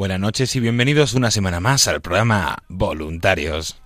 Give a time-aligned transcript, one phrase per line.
[0.00, 3.76] Buenas noches y bienvenidos una semana más al programa Voluntarios.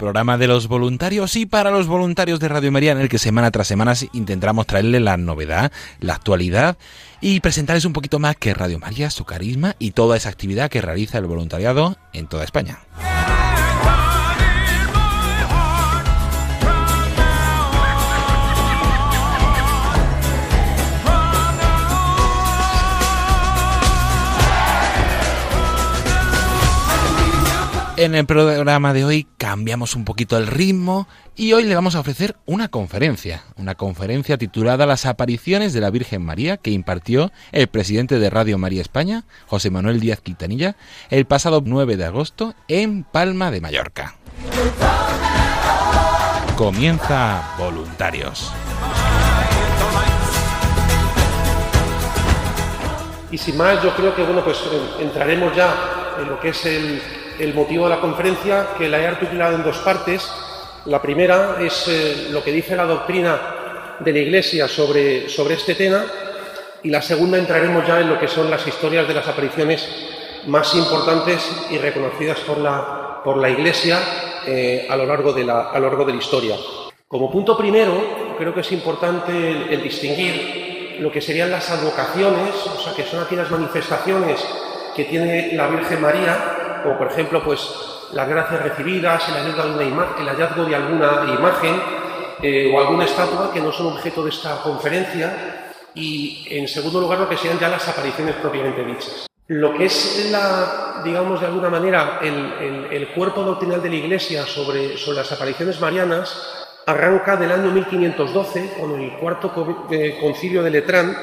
[0.00, 3.52] Programa de los voluntarios y para los voluntarios de Radio María en el que semana
[3.52, 5.70] tras semana intentamos traerles la novedad,
[6.00, 6.76] la actualidad
[7.20, 10.82] y presentarles un poquito más que Radio María, su carisma y toda esa actividad que
[10.82, 12.80] realiza el voluntariado en toda España.
[27.98, 32.00] En el programa de hoy cambiamos un poquito el ritmo y hoy le vamos a
[32.00, 37.68] ofrecer una conferencia, una conferencia titulada Las apariciones de la Virgen María que impartió el
[37.68, 40.74] presidente de Radio María España, José Manuel Díaz Quintanilla,
[41.10, 44.16] el pasado 9 de agosto en Palma de Mallorca.
[46.56, 48.50] Comienza Voluntarios.
[53.30, 54.58] Y sin más, yo creo que bueno, pues
[54.98, 55.74] entraremos ya
[56.20, 57.00] en lo que es el,
[57.38, 60.30] el motivo de la conferencia, que la he articulado en dos partes.
[60.86, 65.74] La primera es eh, lo que dice la doctrina de la Iglesia sobre, sobre este
[65.74, 66.04] tema
[66.82, 69.88] y la segunda entraremos ya en lo que son las historias de las apariciones
[70.46, 73.98] más importantes y reconocidas por la, por la Iglesia
[74.46, 76.56] eh, a, lo largo de la, a lo largo de la historia.
[77.06, 82.54] Como punto primero, creo que es importante el, el distinguir lo que serían las advocaciones,
[82.66, 84.44] o sea, que son aquellas manifestaciones
[84.96, 87.68] que tiene la Virgen María, como por ejemplo, pues
[88.12, 91.82] las gracias recibidas, el hallazgo de, una imagen, el hallazgo de alguna imagen
[92.42, 97.18] eh, o alguna estatua que no son objeto de esta conferencia, y en segundo lugar
[97.18, 99.26] lo que sean ya las apariciones propiamente dichas.
[99.48, 103.96] Lo que es la, digamos de alguna manera, el, el, el cuerpo doctrinal de la
[103.96, 110.62] Iglesia sobre, sobre las apariciones marianas arranca del año 1512 con el cuarto eh, concilio
[110.62, 111.16] de Letrán.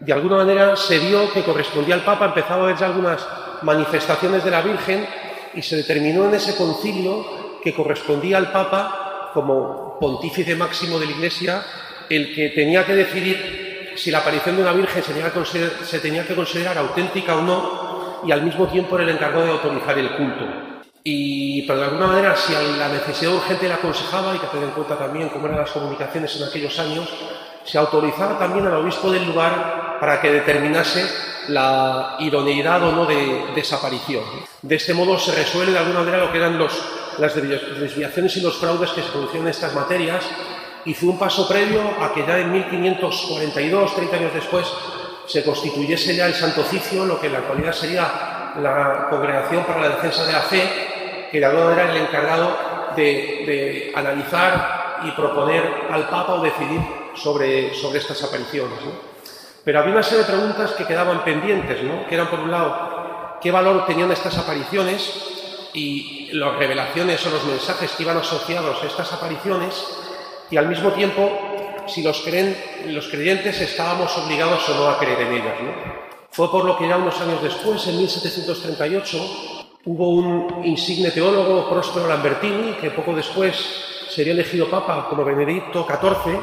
[0.00, 3.26] De alguna manera se vio que correspondía al Papa, empezaba a ver ya algunas
[3.62, 5.06] manifestaciones de la Virgen
[5.54, 11.12] y se determinó en ese concilio que correspondía al Papa como pontífice máximo de la
[11.12, 11.62] Iglesia
[12.08, 15.12] el que tenía que decidir si la aparición de una Virgen se
[15.98, 20.10] tenía que, considerar auténtica o no y al mismo tiempo el encargado de autorizar el
[20.12, 20.44] culto.
[21.02, 24.74] Y, pero de alguna manera, si la necesidad urgente la aconsejaba, hay que tener en
[24.74, 27.08] cuenta también cómo eran las comunicaciones en aquellos años,
[27.64, 31.06] se autorizaba también al obispo del lugar para que determinase
[31.48, 34.24] la idoneidad o no de, de esa aparición.
[34.62, 36.72] De este modo se resuelve de alguna manera lo que eran los,
[37.18, 40.24] las desviaciones y los fraudes que se producían en estas materias
[40.86, 44.66] y fue un paso previo a que ya en 1542, 30 años después,
[45.26, 49.80] se constituyese ya el Santo Oficio, lo que en la actualidad sería la Congregación para
[49.80, 52.56] la Defensa de la Fe, que de alguna manera era el encargado
[52.94, 56.80] de, analizar y proponer al Papa o decidir
[57.14, 58.78] sobre, sobre estas apariciones.
[59.66, 62.06] Pero había una serie de preguntas que quedaban pendientes, ¿no?
[62.06, 65.12] que eran, por un lado, qué valor tenían estas apariciones
[65.74, 69.74] y las revelaciones o los mensajes que iban asociados a estas apariciones,
[70.52, 71.28] y al mismo tiempo,
[71.88, 72.56] si los, creen,
[72.86, 75.60] los creyentes estábamos obligados o no a creer en ellas.
[75.60, 75.72] ¿no?
[76.30, 79.18] Fue por lo que ya unos años después, en 1738,
[79.86, 83.56] hubo un insigne teólogo, Próspero Lambertini, que poco después
[84.08, 86.38] sería elegido papa como Benedicto XIV,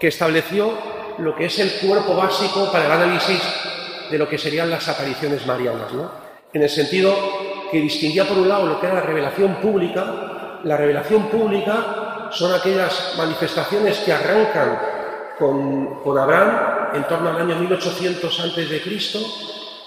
[0.00, 0.89] que estableció
[1.20, 3.40] lo que es el cuerpo básico para el análisis
[4.10, 6.10] de lo que serían las apariciones marianas, ¿no?
[6.52, 7.14] en el sentido
[7.70, 10.60] que distinguía por un lado lo que era la revelación pública.
[10.64, 14.78] La revelación pública son aquellas manifestaciones que arrancan
[15.38, 19.20] con, con Abraham en torno al año 1800 antes de Cristo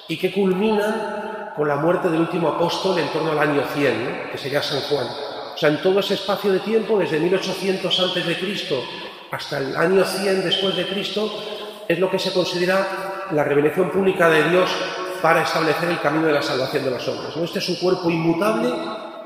[0.08, 4.32] y que culminan con la muerte del último apóstol en torno al año 100, ¿no?
[4.32, 5.06] que sería San Juan.
[5.54, 8.82] O sea, en todo ese espacio de tiempo, desde 1800 antes de Cristo
[9.34, 11.28] hasta el año 100 después de Cristo,
[11.88, 14.70] es lo que se considera la revelación pública de Dios
[15.24, 17.36] para establecer el camino de la salvación de los hombres.
[17.36, 17.44] ¿no?
[17.44, 18.70] Este es un cuerpo inmutable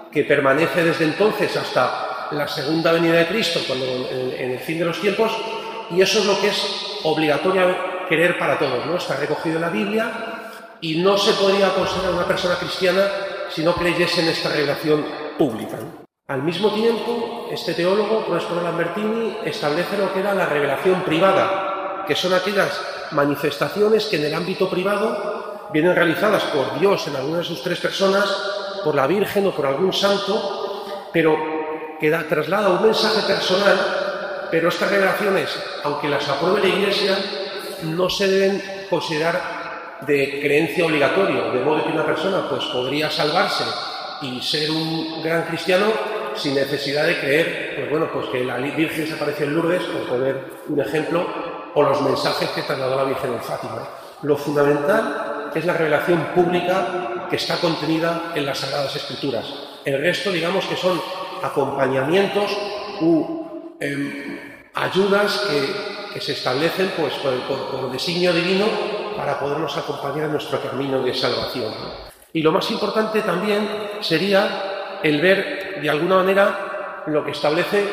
[0.10, 4.86] que permanece desde entonces hasta la segunda venida de Cristo, cuando en, el fin de
[4.86, 5.32] los tiempos,
[5.92, 7.76] y eso es lo que es obligatorio
[8.08, 8.86] querer para todos.
[8.86, 8.96] ¿no?
[8.96, 10.12] Está recogido en la Biblia
[10.80, 13.10] y no se podría considerar una persona cristiana
[13.50, 15.06] si no creyese en esta revelación
[15.38, 16.07] pública.
[16.30, 22.18] Al mismo tiempo, este teólogo, Próspero Lambertini, establece lo que era la revelación privada, que
[22.18, 22.82] son aquellas
[23.12, 27.80] manifestaciones que en el ámbito privado vienen realizadas por Dios en alguna de sus tres
[27.80, 28.26] personas,
[28.84, 31.38] por la Virgen o por algún santo, pero
[31.98, 37.18] que da, traslada un mensaje personal, pero estas revelaciones, aunque las apruebe la Iglesia,
[37.84, 43.64] no se deben considerar de creencia obligatoria, de modo que una persona pues, podría salvarse
[44.24, 49.08] y ser un gran cristiano sin necesidad de creer, pues bueno, pues que la Virgen
[49.08, 50.40] se apareció en Lourdes, por poner
[50.70, 51.26] un ejemplo,
[51.74, 53.88] o los mensajes que trasladó la Virgen en Fátima.
[54.24, 59.46] Lo fundamental es la revelación pública que está contenida en las Sagradas Escrituras.
[59.86, 61.00] El resto, digamos que son
[61.44, 62.58] acompañamientos
[63.02, 64.40] u em,
[64.74, 68.66] ayudas que, se establecen pues, por, designio divino
[69.16, 71.72] para podernos acompañar en nuestro camino de salvación.
[72.34, 73.70] Y lo más importante también
[74.00, 77.84] sería el ver de alguna manera lo que establece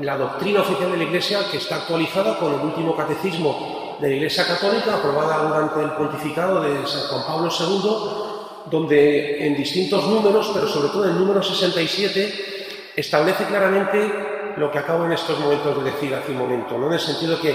[0.00, 4.14] la doctrina oficial de la Iglesia, que está actualizada con el último catecismo de la
[4.14, 10.50] Iglesia Católica, aprobada durante el pontificado de San Juan Pablo II, donde en distintos números,
[10.54, 15.82] pero sobre todo en el número 67, establece claramente lo que acabo en estos momentos
[15.82, 16.88] de decir hace un momento, ¿no?
[16.88, 17.54] en el sentido que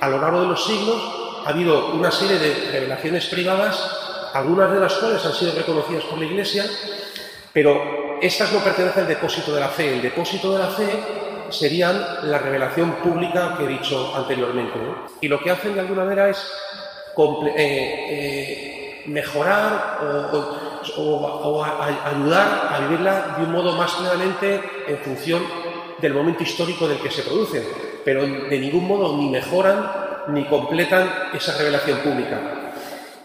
[0.00, 0.96] a lo largo de los siglos
[1.44, 6.18] ha habido una serie de revelaciones privadas algunas de las cuales han sido reconocidas por
[6.18, 6.64] la Iglesia,
[7.52, 9.94] pero estas no pertenecen al depósito de la fe.
[9.94, 10.88] El depósito de la fe
[11.50, 14.78] serían la revelación pública que he dicho anteriormente.
[15.20, 16.38] Y lo que hacen de alguna manera es
[17.16, 19.98] eh, eh, mejorar
[20.96, 25.42] o, ayudar a vivirla de un modo más plenamente en función
[25.98, 27.64] del momento histórico del que se producen,
[28.04, 29.90] pero de ningún modo ni mejoran
[30.28, 32.55] ni completan esa revelación pública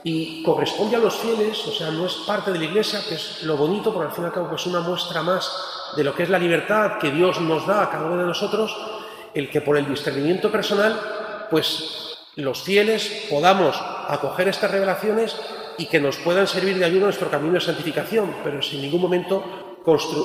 [0.03, 3.43] y corresponde a los fieles, o sea, no es parte de la Iglesia, que es
[3.43, 5.51] lo bonito, por al fin y al cabo es una muestra más
[5.95, 8.75] de lo que es la libertad que Dios nos da a cada uno de nosotros,
[9.33, 10.99] el que por el discernimiento personal,
[11.49, 15.35] pues los fieles podamos acoger estas revelaciones
[15.77, 19.01] y que nos puedan servir de ayuda en nuestro camino de santificación, pero sin ningún
[19.01, 19.43] momento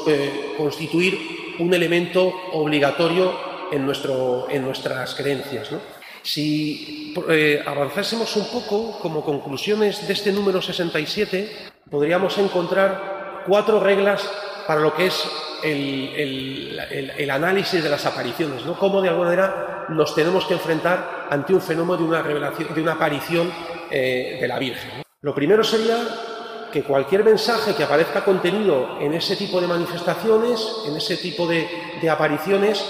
[0.07, 3.33] eh, constituir un elemento obligatorio
[3.73, 5.73] en, nuestro, en nuestras creencias.
[5.73, 5.79] ¿no?
[6.27, 11.53] Si eh, avanzásemos un poco, como conclusiones de este número 67,
[11.89, 14.29] podríamos encontrar cuatro reglas
[14.67, 15.25] para lo que es
[15.63, 18.77] el, análisis de las apariciones, ¿no?
[18.77, 22.83] Cómo de alguna manera nos tenemos que enfrentar ante un fenómeno de una revelación, de
[22.83, 23.53] una aparición
[23.89, 25.03] eh, de la Virgen.
[25.21, 25.97] Lo primero sería
[26.73, 31.69] que cualquier mensaje que aparezca contenido en ese tipo de manifestaciones, en ese tipo de,
[32.03, 32.85] de apariciones,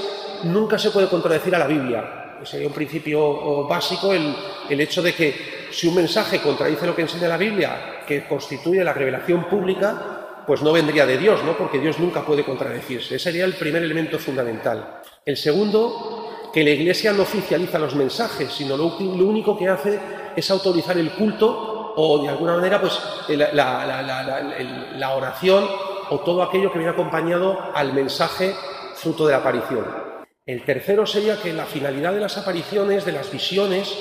[0.44, 5.68] nunca se puede contradecir a la Biblia sería un principio básico el, hecho de que
[5.70, 10.62] si un mensaje contradice lo que enseña la Biblia, que constituye la revelación pública, pues
[10.62, 11.56] no vendría de Dios, ¿no?
[11.56, 13.16] Porque Dios nunca puede contradecirse.
[13.16, 15.00] Ese sería el primer elemento fundamental.
[15.24, 19.98] El segundo, que la Iglesia no oficializa los mensajes, sino lo, único que hace
[20.36, 22.98] es autorizar el culto o, de alguna manera, pues
[23.28, 25.66] la oración
[26.10, 28.54] o todo aquello que viene acompañado al mensaje
[28.94, 30.05] fruto de la aparición.
[30.46, 33.92] El tercero sería que la finalidad de las apariciones, de las visiones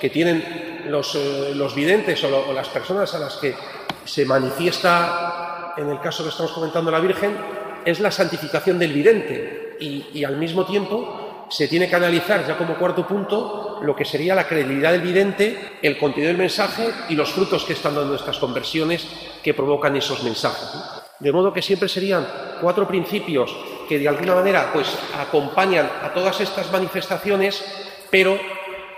[0.00, 3.54] que tienen los, eh, videntes o, las personas a las que
[4.04, 7.36] se manifiesta, en el caso que estamos comentando la Virgen,
[7.84, 12.74] es la santificación del vidente y, al mismo tiempo se tiene que analizar ya como
[12.74, 17.30] cuarto punto lo que sería la credibilidad del vidente, el contenido del mensaje y los
[17.30, 19.06] frutos que están dando estas conversiones
[19.40, 20.68] que provocan esos mensajes.
[21.20, 22.26] De modo que siempre serían
[22.60, 23.54] cuatro principios
[23.92, 27.62] que de alguna manera pues acompañan a todas estas manifestaciones,
[28.10, 28.38] pero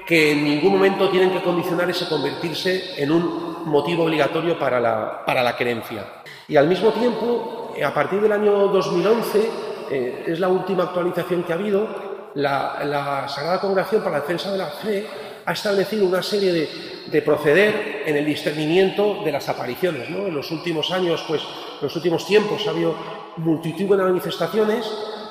[0.07, 5.25] que en ningún momento tienen que condicionar ese convertirse en un motivo obligatorio para la,
[5.27, 6.23] para la creencia.
[6.47, 9.51] Y al mismo tiempo, a partir del año 2011,
[9.91, 11.89] eh, es la última actualización que ha habido,
[12.35, 15.07] la, Sagrada Congregación para la Defensa de la Fe
[15.45, 16.69] ha establecido una serie
[17.11, 20.09] de, proceder en el discernimiento de las apariciones.
[20.09, 20.27] ¿no?
[20.29, 24.91] En los últimos años, pues, en los últimos tiempos ha habido multitud de manifestaciones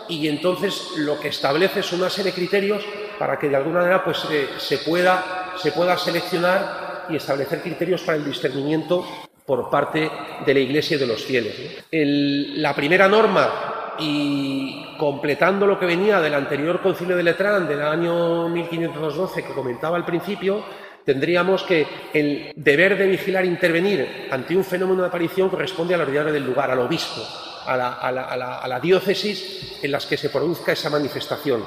[0.10, 2.84] y entonces lo que establece es una serie de criterios
[3.18, 8.02] para que de alguna manera pues, eh, se, pueda, se pueda seleccionar y establecer criterios
[8.02, 9.06] para el discernimiento
[9.46, 10.10] por parte
[10.46, 11.84] de la Iglesia y de los fieles.
[11.92, 18.50] la primera norma, y completando lo que venía del anterior concilio de Letrán del año
[18.50, 20.64] 1512 que comentaba al principio,
[21.06, 26.02] tendríamos que el deber de vigilar e intervenir ante un fenómeno de aparición corresponde al
[26.02, 27.22] ordinario del lugar, al obispo
[27.66, 31.64] a la, diócesis en las que se produzca esa manifestación.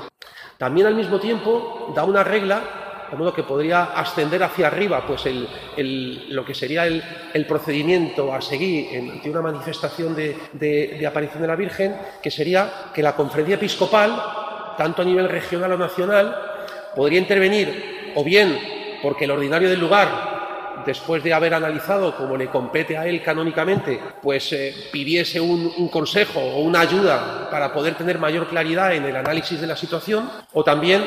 [0.58, 5.24] También al mismo tiempo da una regla, de modo que podría ascender hacia arriba pues
[5.26, 11.56] lo que sería el, procedimiento a seguir ante una manifestación de, de, aparición de la
[11.56, 14.20] Virgen, que sería que la conferencia episcopal,
[14.76, 16.36] tanto a nivel regional o nacional,
[16.94, 18.58] podría intervenir o bien
[19.02, 20.35] porque el ordinario del lugar
[20.84, 26.40] después de haber analizado como le compete a él canónicamente, pues eh, pidiese un, consejo
[26.40, 30.64] o una ayuda para poder tener mayor claridad en el análisis de la situación, o
[30.64, 31.06] también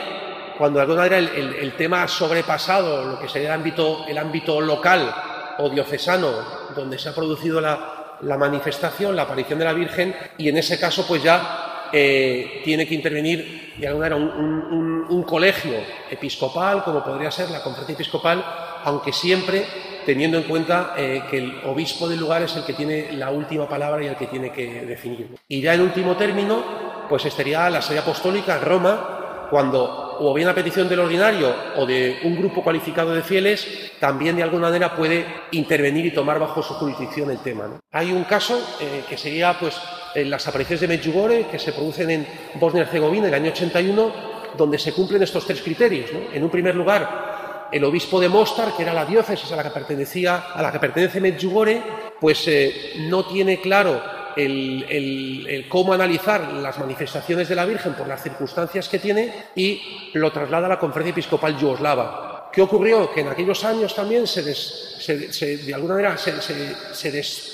[0.57, 4.59] cuando de alguna manera el, tema ha sobrepasado lo que sería el ámbito, el ámbito
[4.59, 5.13] local
[5.59, 6.31] o diocesano
[6.75, 10.79] donde se ha producido la, la manifestación, la aparición de la Virgen, y en ese
[10.79, 15.73] caso pues ya eh, tiene que intervenir de alguna manera un, colegio
[16.09, 18.43] episcopal, como podría ser la conferencia episcopal,
[18.83, 19.65] aunque siempre
[20.05, 23.67] teniendo en cuenta eh, que el obispo del lugar es el que tiene la última
[23.67, 25.35] palabra y el que tiene que definir.
[25.47, 26.63] Y ya en último término,
[27.07, 31.85] pues estaría la sede apostólica en Roma, cuando o bien a petición del ordinario o
[31.85, 36.61] de un grupo cualificado de fieles, también de alguna manera puede intervenir y tomar bajo
[36.61, 37.79] su jurisdicción el tema.
[37.91, 39.79] Hay un caso eh, que sería pues
[40.15, 44.13] las apariciones de Medjugorje que se producen en Bosnia y Herzegovina en el año 81,
[44.57, 46.09] donde se cumplen estos tres criterios.
[46.33, 49.69] En un primer lugar, el obispo de Mostar, que era la diócesis a la que
[49.69, 51.81] pertenecía, a la que pertenece Medjugorje,
[52.19, 54.01] pues eh, no tiene claro
[54.35, 59.81] el, cómo analizar las manifestaciones de la Virgen por las circunstancias que tiene y
[60.13, 62.49] lo traslada a la conferencia episcopal yugoslava.
[62.51, 63.11] ¿Qué ocurrió?
[63.13, 67.11] Que en aquellos años también se, de alguna manera se,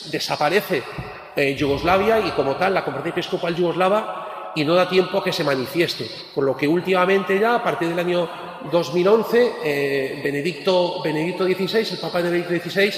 [0.10, 0.84] desaparece
[1.36, 5.34] eh, Yugoslavia y como tal la conferencia episcopal yugoslava y no da tiempo a que
[5.34, 6.10] se manifieste.
[6.34, 8.30] Por lo que últimamente ya, a partir del año
[8.72, 12.94] 2011, eh, Benedicto, Benedicto XVI, el Papa Benedicto XVI,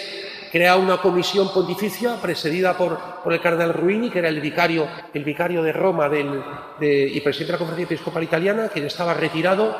[0.51, 5.24] crea una comisión pontificia presidida por, por, el cardenal Ruini, que era el vicario, el
[5.24, 6.41] vicario de Roma del,
[6.79, 9.75] y presidente de la Conferencia Episcopal Italiana, que estaba retirado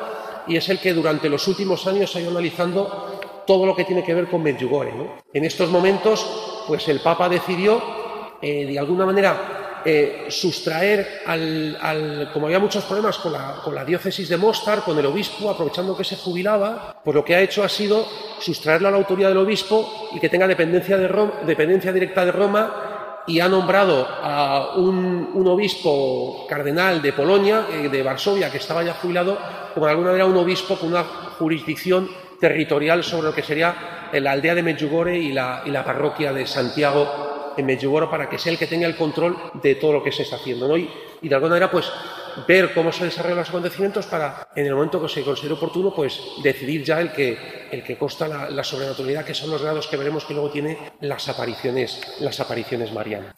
[0.46, 4.02] y es el que durante los últimos años ha ido analizando todo lo que tiene
[4.02, 4.92] que ver con Medjugorje.
[5.32, 7.97] En estos momentos, pues el Papa decidió
[8.40, 13.84] eh, de alguna manera eh, sustraer al, como había muchos problemas con la, con la,
[13.84, 17.62] diócesis de Mostar, con el obispo, aprovechando que se jubilaba, pues lo que ha hecho
[17.62, 18.06] ha sido
[18.40, 21.08] sustraerlo a la autoridad del obispo y que tenga dependencia, de
[21.46, 27.88] dependencia directa de Roma y ha nombrado a un, un obispo cardenal de Polonia, eh,
[27.88, 29.38] de Varsovia, que estaba ya jubilado,
[29.74, 34.32] como de alguna manera un obispo con una jurisdicción territorial sobre lo que sería la
[34.32, 37.27] aldea de Medjugorje y la, y la parroquia de Santiago
[37.58, 40.22] en Medjugorje para que sea el que tenga el control de todo lo que se
[40.22, 40.68] está haciendo.
[40.68, 40.76] ¿no?
[40.76, 40.88] Y,
[41.20, 41.90] de alguna manera, pues
[42.46, 46.20] ver cómo se desarrollan los acontecimientos para, en el momento que se considere oportuno, pues
[46.42, 50.24] decidir ya el que, el que consta la, sobrenaturalidad, que son los grados que veremos
[50.24, 53.34] que luego tiene las apariciones, las apariciones marianas.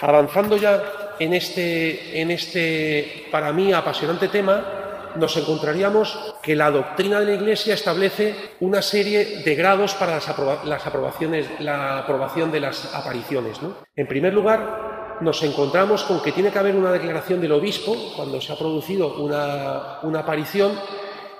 [0.00, 4.83] Avanzando ya en este, en este, para mí, apasionante tema,
[5.16, 10.86] nos encontraríamos que la doctrina de la Iglesia establece una serie de grados para las,
[10.86, 13.60] aprobaciones, la aprobación de las apariciones.
[13.96, 18.40] En primer lugar, nos encontramos con que tiene que haber una declaración del obispo cuando
[18.40, 20.72] se ha producido una, una aparición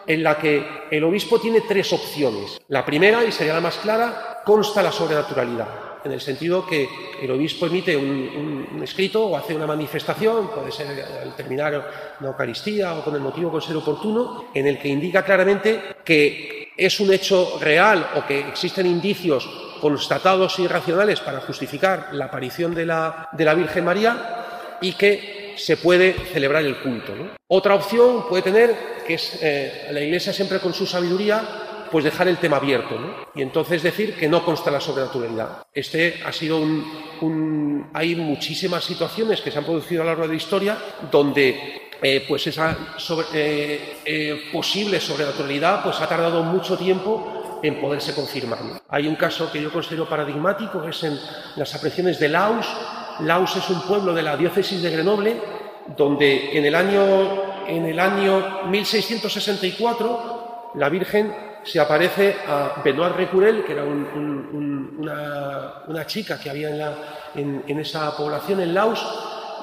[0.07, 2.61] en la que el obispo tiene tres opciones.
[2.69, 6.89] La primera, y sería la más clara, consta la sobrenaturalidad en el sentido que
[7.23, 10.87] el obispo emite un, escrito o hace una manifestación, puede ser
[11.23, 15.25] al terminar una Eucaristía o con el motivo con ser oportuno, en el que indica
[15.25, 19.49] claramente que es un hecho real o que existen indicios
[19.81, 25.55] constatados y racionales para justificar la aparición de la, de la Virgen María y que
[25.57, 27.13] se puede celebrar el culto.
[27.49, 32.29] Otra opción puede tener, que es eh, la Iglesia siempre con su sabiduría, pues dejar
[32.29, 32.97] el tema abierto
[33.35, 35.67] y entonces decir que no consta la sobrenaturalidad.
[35.73, 40.29] Este ha sido un, hay muchísimas situaciones que se han producido a lo largo de
[40.29, 40.79] la historia
[41.11, 42.77] donde eh, pues esa
[43.33, 48.59] eh, eh, posible sobrenaturalidad pues ha tardado mucho tiempo en poderse confirmar.
[48.89, 51.19] Hay un caso que yo considero paradigmático, que es en
[51.57, 52.67] las apreciaciones de Laos.
[53.21, 55.41] Laos es un pueblo de la diócesis de Grenoble,
[55.97, 60.35] donde en el año, en el año 1664
[60.75, 61.33] la Virgen
[61.65, 63.85] se aparece a Benoit Recurel, que era
[65.85, 66.95] una, chica que había
[67.35, 69.05] en, esa población, en Laos,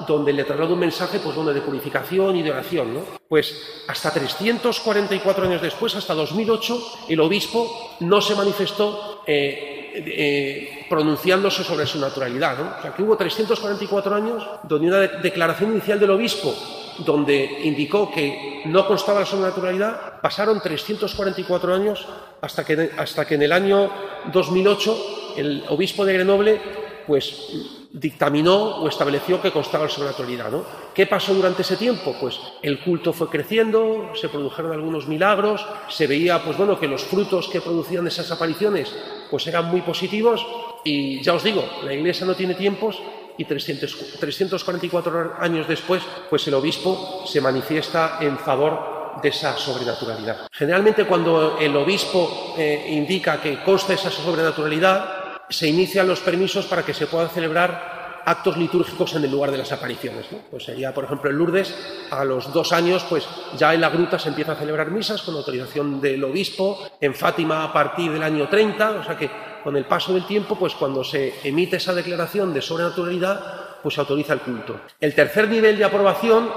[0.06, 2.94] donde le traslada un mensaje pues, donde de purificación y de oración.
[2.94, 3.00] ¿no?
[3.28, 11.62] Pues hasta 344 años después, hasta 2008, el obispo no se manifestó eh, eh, pronunciándose
[11.62, 12.58] sobre su naturalidad.
[12.58, 12.74] ¿no?
[12.78, 18.62] O sea, que hubo 344 años donde una declaración inicial del obispo donde indicó que
[18.66, 22.06] no constaba la sobrenaturalidad, pasaron 344 años
[22.40, 23.90] hasta que, hasta que en el año
[24.32, 26.60] 2008 el obispo de Grenoble
[27.06, 30.50] pues, dictaminó o estableció que constaba la sobrenaturalidad.
[30.50, 30.64] ¿no?
[30.94, 32.14] ¿Qué pasó durante ese tiempo?
[32.20, 37.02] Pues el culto fue creciendo, se produjeron algunos milagros, se veía pues, bueno, que los
[37.02, 38.94] frutos que producían esas apariciones
[39.30, 40.46] pues, eran muy positivos
[40.84, 43.00] y ya os digo, la Iglesia no tiene tiempos
[43.38, 50.46] y 344 años después, pues el obispo se manifiesta en favor de esa sobrenaturalidad.
[50.52, 56.84] Generalmente cuando el obispo eh, indica que consta esa sobrenaturalidad, se inician los permisos para
[56.84, 60.26] que se puedan celebrar actos litúrgicos en el lugar de las apariciones.
[60.50, 61.74] Pues sería, por ejemplo, en Lourdes,
[62.10, 65.34] a los dos años, pues ya en la gruta se empieza a celebrar misas con
[65.34, 69.30] autorización del obispo, en Fátima a partir del año 30, o sea que
[69.62, 73.40] con el paso del tiempo, pues cuando se emite esa declaración de sobrenaturalidad,
[73.82, 74.80] pues se autoriza el culto.
[75.00, 76.50] El tercer nivel de aprobación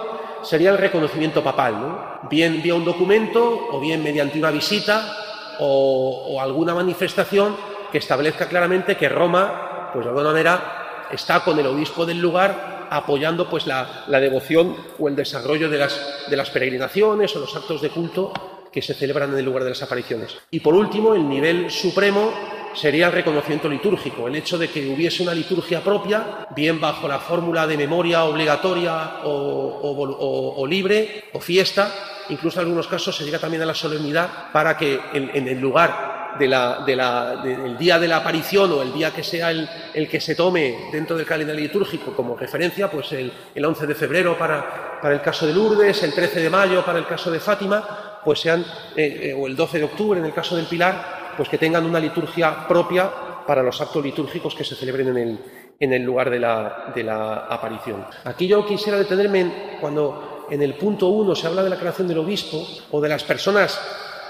[0.43, 2.29] sería el reconocimiento papal, ¿no?
[2.29, 5.17] bien vía un documento o bien mediante una visita
[5.59, 7.55] o, alguna manifestación
[7.91, 12.87] que establezca claramente que Roma, pues de alguna manera, está con el obispo del lugar
[12.89, 17.81] apoyando pues la, devoción o el desarrollo de las, de las peregrinaciones o los actos
[17.81, 18.31] de culto
[18.71, 20.37] que se celebran en el lugar de las apariciones.
[20.51, 22.33] Y por último, el nivel supremo
[22.75, 27.19] sería el reconocimiento litúrgico, el hecho de que hubiese una liturgia propia, bien bajo la
[27.19, 31.91] fórmula de memoria obligatoria o, libre o fiesta,
[32.29, 36.35] incluso en algunos casos se llega también a la solemnidad para que en, el lugar
[36.37, 41.15] del día de la aparición o el día que sea el, que se tome dentro
[41.15, 46.03] del calendario litúrgico como referencia, pues el, 11 de febrero para, el caso de Lourdes,
[46.03, 48.65] el 13 de mayo para el caso de Fátima, pues sean,
[48.95, 51.85] eh, eh, o el 12 de octubre en el caso del Pilar, pues que tengan
[51.85, 53.11] una liturgia propia
[53.45, 55.39] para los actos litúrgicos que se celebren en el,
[55.79, 58.05] en el lugar de la, de la, aparición.
[58.23, 62.19] Aquí yo quisiera detenerme cuando en el punto uno se habla de la creación del
[62.19, 63.79] obispo o de las personas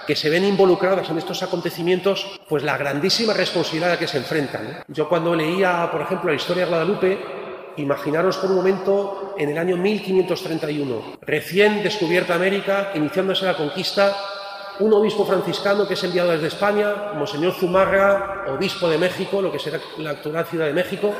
[0.05, 4.83] que se ven involucradas en estos acontecimientos, pues la grandísima responsabilidad a que se enfrentan.
[4.87, 7.19] Yo cuando leía, por ejemplo, la historia de Guadalupe,
[7.77, 14.15] imaginaros por un momento en el año 1531, recién descubierta América, iniciándose la conquista,
[14.79, 19.59] un obispo franciscano que es enviado desde España, Monseñor Zumarra, obispo de México, lo que
[19.59, 21.13] será la actual Ciudad de México,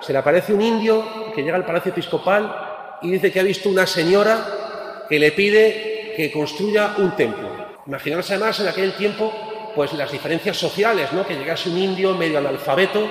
[0.00, 3.68] se le aparece un indio que llega al Palacio Episcopal y dice que ha visto
[3.68, 7.48] una señora que le pide que construya un templo.
[7.86, 9.32] Imaginaros además en aquel tiempo
[9.74, 11.26] pues las diferencias sociales, ¿no?
[11.26, 13.08] que llegase un indio medio analfabeto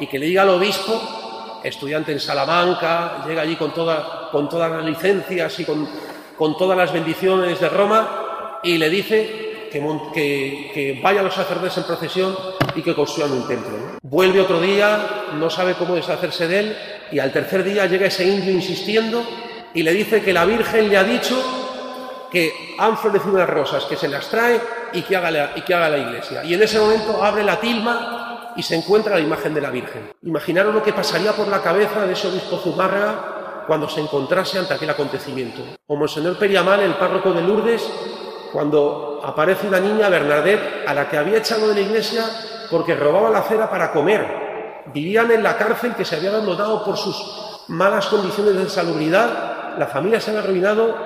[0.00, 4.70] y que le diga al obispo, estudiante en Salamanca, llega allí con, toda, con todas
[4.70, 5.88] las licencias y con,
[6.36, 8.19] con todas las bendiciones de Roma,
[8.62, 12.36] y le dice que, vaya a los sacerdotes en procesión
[12.74, 13.70] y que construyan un templo.
[14.02, 16.76] Vuelve otro día, no sabe cómo deshacerse de él
[17.12, 19.22] y al tercer día llega ese indio insistiendo
[19.74, 21.36] y le dice que la Virgen le ha dicho
[22.30, 24.60] que han florecido unas rosas, que se las trae
[24.92, 26.44] y que haga la, y que haga la iglesia.
[26.44, 30.12] Y en ese momento abre la tilma y se encuentra la imagen de la Virgen.
[30.22, 34.74] Imaginaros lo que pasaría por la cabeza de ese obispo Zumárraga cuando se encontrase ante
[34.74, 35.62] aquel acontecimiento.
[35.86, 37.88] O Monseñor Periamal, el párroco de Lourdes,
[38.52, 42.24] cuando aparece una niña, Bernadette, a la que había echado de la iglesia
[42.70, 44.84] porque robaba la cera para comer.
[44.92, 49.76] Vivían en la cárcel que se había abandonado por sus malas condiciones de salubridad.
[49.78, 50.96] La familia se había arruinado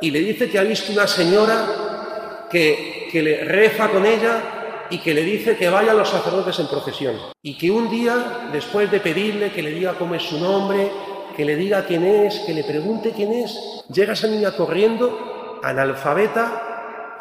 [0.00, 4.98] y le dice que ha visto una señora que, que le reza con ella y
[4.98, 7.16] que le dice que vaya a los sacerdotes en procesión.
[7.42, 10.90] Y que un día, después de pedirle que le diga cómo es su nombre,
[11.36, 13.56] que le diga quién es, que le pregunte quién es,
[13.88, 16.69] llega esa niña corriendo, analfabeta,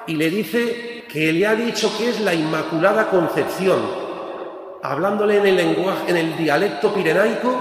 [0.10, 3.80] y le dice que le ha dicho que es la Inmaculada Concepción,
[4.82, 7.56] hablándole en el lenguaje, en el dialecto pirenaico,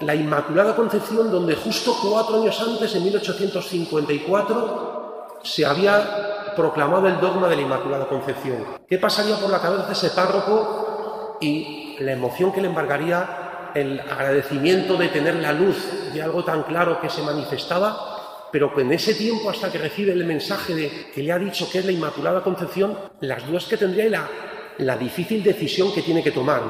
[0.00, 7.48] la Inmaculada Concepción, donde justo cuatro años antes, en 1854, se había proclamado el dogma
[7.48, 8.64] de la Inmaculada Concepción.
[8.88, 14.00] ¿Qué pasaría por la cabeza de ese párroco y la emoción que le embargaría el
[14.00, 15.76] agradecimiento de tener la luz
[16.14, 18.17] de algo tan claro que se manifestaba
[18.50, 21.78] pero en ese tiempo, hasta que recibe el mensaje de que le ha dicho que
[21.78, 26.30] es la Inmaculada Concepción, las dudas que tendría y la, difícil decisión que tiene que
[26.30, 26.62] tomar.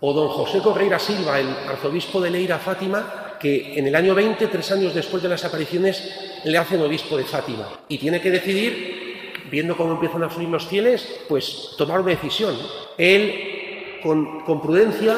[0.00, 4.46] O don José Correira Silva, el arzobispo de Leira Fátima, que en el año 20,
[4.48, 7.68] tres años después de las apariciones, le hacen obispo de Fátima.
[7.88, 12.56] Y tiene que decidir, viendo cómo empiezan a fluir los fieles, pues tomar una decisión.
[12.98, 15.16] Él, con, con prudencia,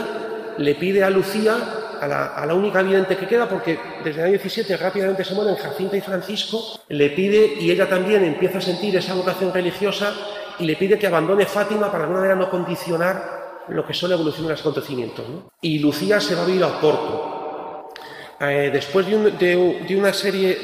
[0.59, 4.77] le pide a Lucía a la, única vidente que queda, porque desde el año 17
[4.77, 9.15] rápidamente se mueren Jacinta y Francisco, le pide, y ella también empieza a sentir esa
[9.15, 10.15] vocación religiosa,
[10.59, 14.11] y le pide que abandone Fátima para de alguna manera no condicionar lo que son
[14.11, 15.25] la evolución de los acontecimientos.
[15.61, 17.91] Y Lucía se va a vivir a Porto.
[18.41, 20.57] Eh, después de, una serie,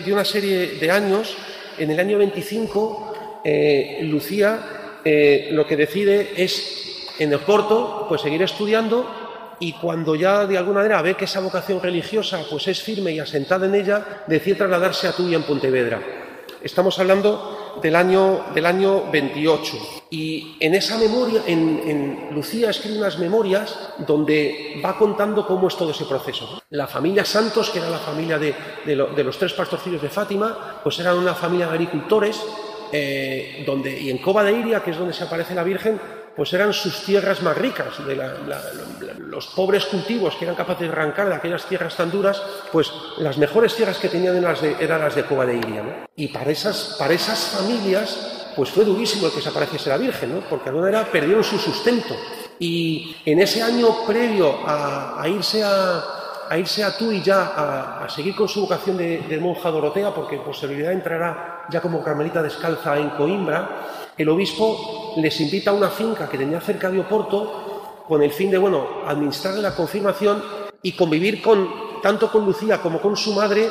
[0.81, 1.37] de años,
[1.79, 8.23] en el año 25, eh, Lucía eh, lo que decide es en el Porto, pues
[8.23, 9.24] seguir estudiando
[9.65, 13.19] y cuando ya de alguna manera ve que esa vocación religiosa pues es firme y
[13.19, 16.03] asentada en ella, decide trasladarse a Tuya en Pontevedra.
[16.63, 19.77] Estamos hablando del año, del año 28.
[20.11, 25.93] Y en esa memoria, en, Lucía escribe unas memorias donde va contando cómo es todo
[25.93, 26.63] ese proceso.
[26.69, 28.55] La familia Santos, que era la familia de,
[28.95, 32.39] los tres pastorcillos de Fátima, pues era una familia de agricultores,
[32.93, 35.99] eh, donde, y en Cova de Iria, que es donde se aparece la Virgen,
[36.37, 38.17] pues eran sus tierras más ricas, de
[39.19, 42.43] los pobres cultivos que eran capaces de arrancar de aquellas tierras tan duras,
[42.73, 46.07] pues las mejores tierras que tenían eran las de, eran de Cova de Iria.
[46.17, 50.35] Y para esas, para esas familias, pues fue durísimo el que se apareciese la Virgen,
[50.35, 50.41] ¿no?
[50.49, 52.15] porque de alguna manera perdieron su sustento.
[52.59, 56.03] Y en ese año previo a, irse a,
[56.49, 60.55] a irse a Tui ya a, seguir con su vocación de, monja Dorotea, porque por
[60.55, 66.29] seguridad entrará ya como carmelita descalza en Coimbra, el obispo les invita a una finca
[66.29, 70.43] que tenía cerca de Oporto con el fin de, bueno, administrar la confirmación
[70.83, 73.71] y convivir con, tanto con Lucía como con su madre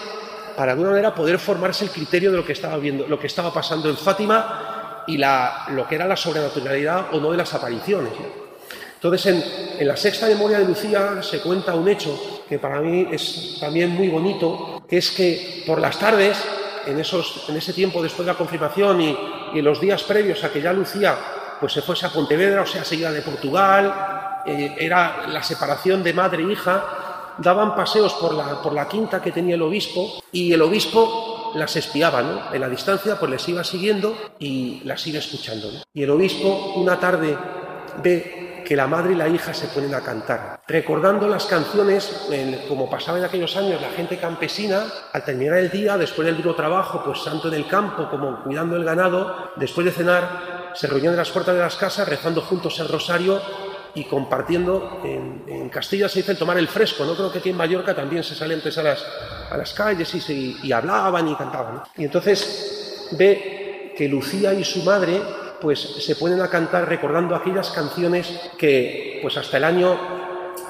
[0.57, 3.27] para de alguna manera poder formarse el criterio de lo que estaba viendo, lo que
[3.27, 7.53] estaba pasando en Fátima y la, lo que era la sobrenaturalidad o no de las
[7.53, 8.13] apariciones.
[8.95, 9.25] Entonces,
[9.79, 13.89] en, la sexta memoria de Lucía se cuenta un hecho que para mí es también
[13.89, 16.37] muy bonito, que es que por las tardes,
[16.85, 19.17] en, en ese tiempo después de la confirmación y,
[19.53, 21.15] y en los días previos a que ya Lucía
[21.59, 26.13] pues se fuese a Pontevedra, o sea, seguida de Portugal, eh, era la separación de
[26.13, 26.83] madre e hija,
[27.37, 31.75] daban paseos por la, por la quinta que tenía el obispo y el obispo las
[31.75, 32.53] espiaba, ¿no?
[32.53, 35.69] En la distancia pues les iba siguiendo y las iba escuchando.
[35.93, 37.37] Y el obispo una tarde
[38.03, 42.27] ve que la madre y la hija se ponen a cantar, recordando las canciones,
[42.67, 46.55] como pasaba en aquellos años, la gente campesina, al terminar el día, después del duro
[46.55, 51.13] trabajo, pues santo en el campo, como cuidando el ganado, después de cenar, se reunían
[51.13, 53.41] en las puertas de las casas, rezando juntos el rosario
[53.95, 55.01] y compartiendo.
[55.03, 58.35] En, Castilla se dice tomar el fresco, no creo que aquí en Mallorca también se
[58.35, 59.03] salen antes a las,
[59.49, 61.81] a las calles y, y hablaban y cantaban.
[61.97, 65.19] Y entonces ve que Lucía y su madre
[65.63, 69.97] pues se ponen a cantar recordando aquellas canciones que pues hasta el año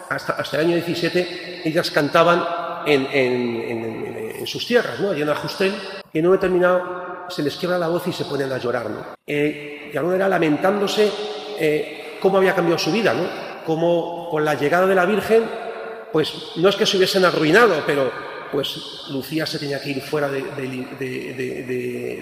[0.07, 2.45] hasta, hasta el año 17 ellas cantaban
[2.85, 5.11] en, en, sus tierras, ¿no?
[5.11, 5.73] allí en Ajustel,
[6.11, 8.89] y en un determinado se les quiebra la voz y se ponen a llorar.
[8.89, 9.05] ¿no?
[9.25, 11.09] Eh, de alguna manera lamentándose
[11.57, 13.23] eh, cómo había cambiado su vida, ¿no?
[13.65, 15.45] cómo con la llegada de la Virgen,
[16.11, 18.11] pues no es que se hubiesen arruinado, pero
[18.51, 20.41] pues Lucía se tenía que ir fuera de,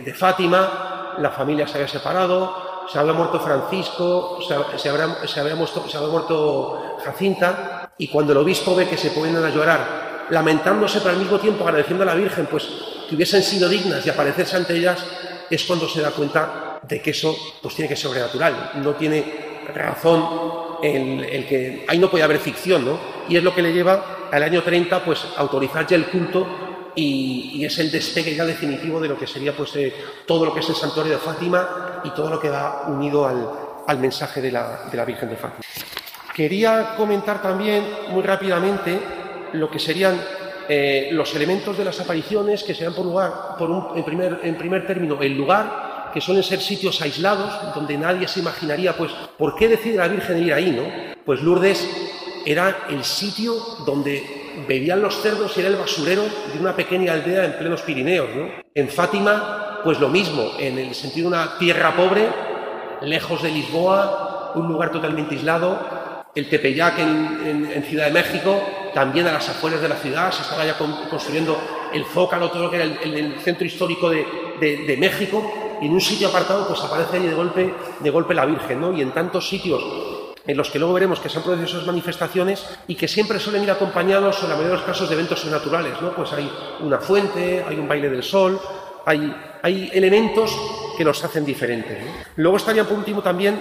[0.06, 4.40] de Fátima, la familia se había separado, se había muerto Francisco,
[4.78, 11.00] se, había, muerto, Jacinta, y cuando el obispo ve que se ponen a llorar, lamentándose,
[11.00, 12.68] pero al mismo tiempo agradeciendo a la Virgen, pues
[13.08, 15.06] que hubiesen sido dignas de aparecerse ante ellas,
[15.50, 19.62] es cuando se da cuenta de que eso pues tiene que ser sobrenatural, no tiene
[19.74, 22.98] razón el, el, que ahí no puede haber ficción, ¿no?
[23.30, 27.64] Y es lo que le lleva al año 30 pues autorizar ya el culto y,
[27.64, 29.94] es el despegue ya definitivo de lo que sería pues eh,
[30.26, 34.00] todo lo que es el santuario de Fátima y todo lo que va unido al,
[34.00, 35.64] mensaje de la, Virgen de Fátima.
[36.34, 39.00] Quería comentar también muy rápidamente
[39.54, 40.20] lo que serían
[40.70, 44.40] eh, los elementos de las apariciones que se dan por lugar, por un, en, primer,
[44.44, 49.12] en primer término, el lugar, que suelen ser sitios aislados, donde nadie se imaginaría, pues,
[49.38, 50.84] ¿por qué decide la Virgen ir ahí, no?
[51.26, 51.88] Pues Lourdes
[52.46, 57.46] era el sitio donde bebían los cerdos y era el basurero de una pequeña aldea
[57.46, 58.30] en plenos Pirineos.
[58.36, 58.50] ¿no?
[58.74, 62.28] En Fátima, pues lo mismo, en el sentido de una tierra pobre,
[63.02, 65.80] lejos de Lisboa, un lugar totalmente aislado.
[66.34, 68.62] El Tepeyac en, Ciudad de México,
[68.94, 71.58] también a las afueras de la ciudad, se estaba ya construyendo
[71.94, 76.30] el Zócalo, todo lo que era el, centro histórico de, México, y en un sitio
[76.30, 78.94] apartado pues aparece ahí de golpe, de golpe la Virgen, ¿no?
[78.94, 79.84] Y en tantos sitios
[80.46, 83.64] en los que luego veremos que se han producido esas manifestaciones y que siempre suelen
[83.64, 86.12] ir acompañados, en la mayoría de los casos, de eventos sobrenaturales, ¿no?
[86.16, 86.52] Pues hay
[86.82, 88.60] una fuente, hay un baile del sol,
[89.06, 90.52] hay, hay elementos
[90.98, 91.98] que los hacen diferentes.
[92.38, 93.60] Luego estaría, por último, también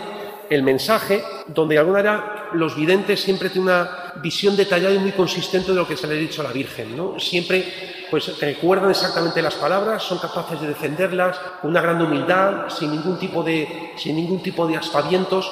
[0.48, 5.12] el mensaje, donde de alguna manera los videntes siempre tienen una visión detallada y muy
[5.12, 7.20] consistente de lo que se le ha dicho a la Virgen, ¿no?
[7.20, 12.90] Siempre pues recuerdan exactamente las palabras, son capaces de defenderlas con una gran humildad, sin
[12.90, 15.48] ningún tipo de, sin ningún tipo de aspavientos,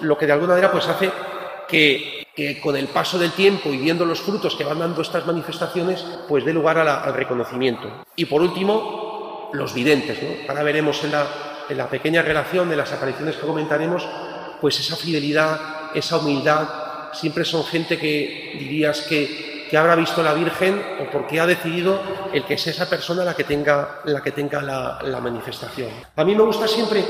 [0.00, 1.10] lo que de alguna manera pues hace
[1.68, 6.04] que, con el paso del tiempo y viendo los frutos que van dando estas manifestaciones,
[6.28, 8.04] pues dé lugar al reconocimiento.
[8.16, 10.22] Y por último, los videntes.
[10.22, 10.28] ¿no?
[10.48, 11.26] Ahora veremos en la,
[11.68, 14.08] en la pequeña relación de las apariciones que comentaremos,
[14.60, 16.68] pues esa fidelidad, esa humildad,
[17.12, 22.00] siempre son gente que dirías que, que habrá visto la Virgen o porque ha decidido
[22.32, 25.90] el que sea esa persona la que tenga la, que tenga la manifestación.
[26.16, 27.04] A mí me gusta siempre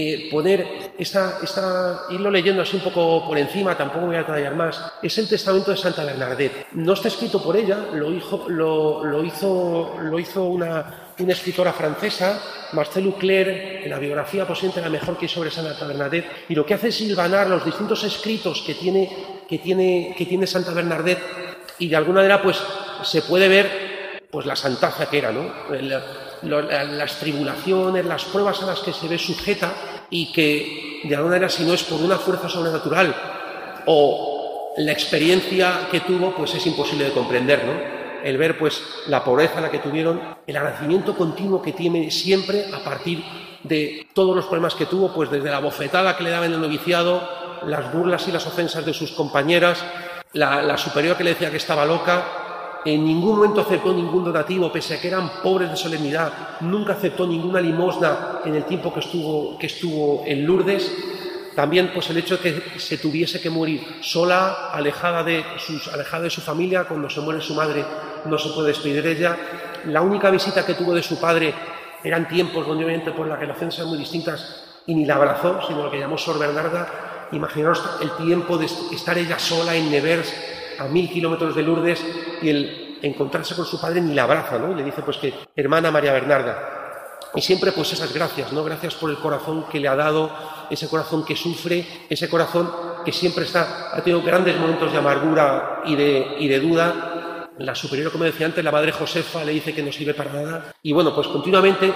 [0.00, 4.54] eh, poner esta, esta, irlo leyendo así un poco por encima, tampoco voy a detallar
[4.54, 6.68] más, es el testamento de Santa Bernadette.
[6.74, 12.40] No está escrito por ella, lo hizo, lo, hizo, lo hizo una, una escritora francesa,
[12.74, 16.64] Marcel Claire, en la biografía posiblemente la mejor que hay sobre Santa Bernadette, y lo
[16.64, 19.10] que hace es silvanar los distintos escritos que tiene,
[19.48, 21.24] que tiene, que tiene Santa Bernadette,
[21.80, 22.62] y de alguna manera pues
[23.02, 25.50] se puede ver pues la santaza que era, ¿no?
[26.42, 29.72] Las tribulaciones, las pruebas a las que se ve sujeta
[30.10, 33.14] y que de alguna manera si no es por una fuerza sobrenatural
[33.86, 37.72] o la experiencia que tuvo, pues es imposible de comprender, ¿no?
[38.22, 42.82] El ver pues la pobreza la que tuvieron, el agradecimiento continuo que tiene siempre a
[42.84, 43.22] partir
[43.62, 46.60] de todos los problemas que tuvo, pues desde la bofetada que le daba en el
[46.60, 47.28] noviciado,
[47.66, 49.84] las burlas y las ofensas de sus compañeras,
[50.32, 52.47] la, la superior que le decía que estaba loca,
[52.84, 57.26] en ningún momento aceptó ningún donativo, pese a que eran pobres de solemnidad, nunca aceptó
[57.26, 59.00] ninguna limosna en el tiempo que
[59.66, 60.92] estuvo, en Lourdes.
[61.54, 66.24] También pues, el hecho de que se tuviese que morir sola, alejada de, sus, alejada
[66.24, 67.84] de su familia, cuando se muere su madre
[68.24, 69.36] no se puede despedir de ella.
[69.86, 71.52] La única visita que tuvo de su padre
[72.02, 75.82] eran tiempos donde obviamente por las relaciones eran muy distintas y ni la abrazó, sino
[75.82, 77.26] lo que llamó Sor Bernarda.
[77.32, 80.32] Imaginaos el tiempo de estar ella sola en Nevers,
[80.78, 82.04] a mil kilómetros de Lourdes
[82.42, 84.74] y el encontrarse con su padre ni la abraza, ¿no?
[84.74, 86.76] Le dice pues que hermana María Bernarda.
[87.34, 88.64] Y siempre pues esas gracias, ¿no?
[88.64, 90.30] Gracias por el corazón que le ha dado,
[90.70, 92.70] ese corazón que sufre, ese corazón
[93.04, 97.48] que siempre está, ha tenido grandes momentos de amargura y de, y de duda.
[97.58, 100.74] La superior, como decía antes, la madre Josefa le dice que no sirve para nada.
[100.82, 101.92] Y bueno, pues continuamente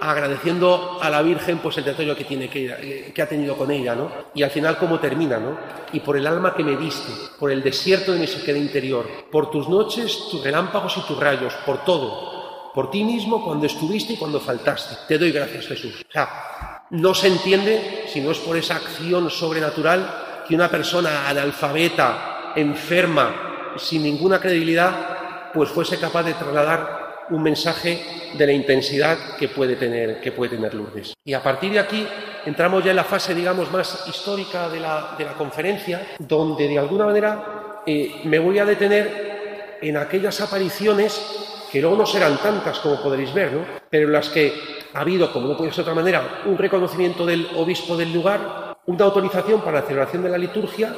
[0.00, 3.94] agradeciendo a la Virgen pues el trato que tiene que, que ha tenido con ella,
[3.94, 4.10] ¿no?
[4.34, 5.58] Y al final cómo termina, ¿no?
[5.92, 9.50] Y por el alma que me diste, por el desierto de mi sequedad interior, por
[9.50, 14.16] tus noches, tus relámpagos y tus rayos, por todo, por ti mismo cuando estuviste y
[14.16, 14.96] cuando faltaste.
[15.06, 16.04] Te doy gracias, Jesús.
[16.08, 21.28] O sea, no se entiende si no es por esa acción sobrenatural que una persona
[21.28, 26.99] analfabeta, enferma, sin ninguna credibilidad, pues fuese capaz de trasladar
[27.30, 28.00] un mensaje
[28.34, 31.14] de la intensidad que puede tener, que puede tener Lourdes.
[31.24, 32.06] Y a partir de aquí
[32.46, 36.78] entramos ya en la fase, digamos, más histórica de la, de la conferencia, donde de
[36.78, 42.78] alguna manera eh, me voy a detener en aquellas apariciones que luego no serán tantas
[42.80, 43.64] como podréis ver, ¿no?
[43.88, 44.52] pero en las que
[44.92, 48.76] ha habido, como no puede ser de otra manera, un reconocimiento del obispo del lugar,
[48.86, 50.94] una autorización para la celebración de la liturgia,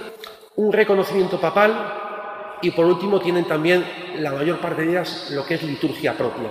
[0.57, 2.12] un reconocimiento papal
[2.63, 3.85] y por último tienen también
[4.19, 6.49] la mayor parte de ellas lo que es liturgia propia.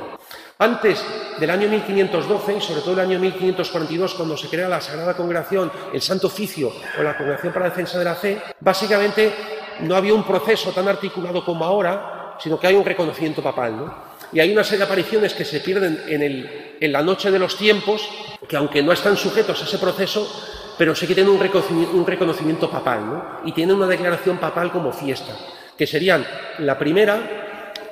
[0.60, 1.04] Antes
[1.40, 5.72] del año 1512 y sobre todo el año 1542, cuando se crea la Sagrada Congregación,
[5.92, 9.34] el Santo Oficio o la Congregación para la Defensa de la Fe, básicamente
[9.80, 13.92] no había un proceso tan articulado como ahora, sino que hay un reconocimiento papal.
[14.34, 18.08] Y hay una serie de apariciones que se pierden en, la noche de los tiempos,
[18.48, 20.30] que aunque no están sujetos a ese proceso,
[20.78, 23.24] pero sí que tienen un reconocimiento, un reconocimiento papal, ¿no?
[23.46, 25.36] y tienen una declaración papal como fiesta
[25.82, 26.24] que serían
[26.60, 27.18] la primera,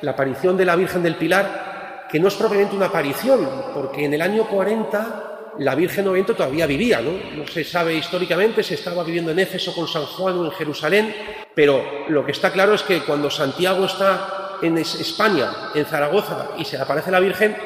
[0.02, 4.14] la aparición de la Virgen del Pilar, que no es propiamente una aparición, porque en
[4.14, 7.14] el año 40 la Virgen Oriente todavía vivía, ¿no?
[7.36, 11.16] No se sabe históricamente si estaba viviendo en Éfeso con San Juan o en Jerusalén,
[11.56, 16.66] pero lo que está claro es que cuando Santiago está en España, en Zaragoza, y
[16.66, 17.58] se le aparece la Virgen,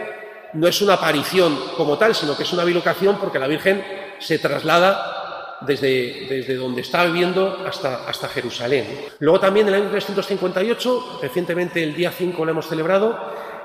[0.53, 3.83] no es una aparición como tal, sino que es una bilocación porque la Virgen
[4.19, 5.22] se traslada
[5.65, 8.86] desde, desde donde estaba viviendo hasta, hasta Jerusalén.
[9.19, 13.17] Luego también en el año 358, recientemente el día 5 lo hemos celebrado,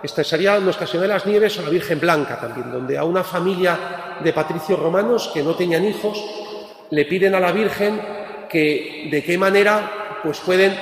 [0.03, 3.25] esta sería Nuestra Señora de las Nieves o la Virgen Blanca también, donde a una
[3.25, 6.25] familia de patricios romanos que no tenían hijos
[6.91, 8.01] le piden a la Virgen
[8.49, 10.73] que de qué manera pues pueden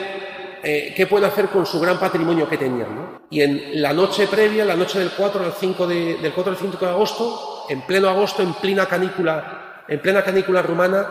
[0.63, 3.21] eh, qué pueden hacer con su gran patrimonio que tenían.
[3.31, 6.59] Y en la noche previa, la noche del 4 al 5 de, del 4 al
[6.59, 11.07] 5 de agosto, en pleno agosto, en plena canícula en plena canícula romana,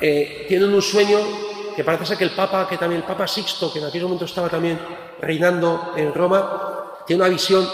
[0.00, 1.18] eh, tienen un sueño
[1.74, 4.24] que parece ser que el Papa, que también el Papa Sixto, que en aquel momento
[4.24, 4.78] estaba también
[5.20, 7.66] reinando en Roma, tiene una visión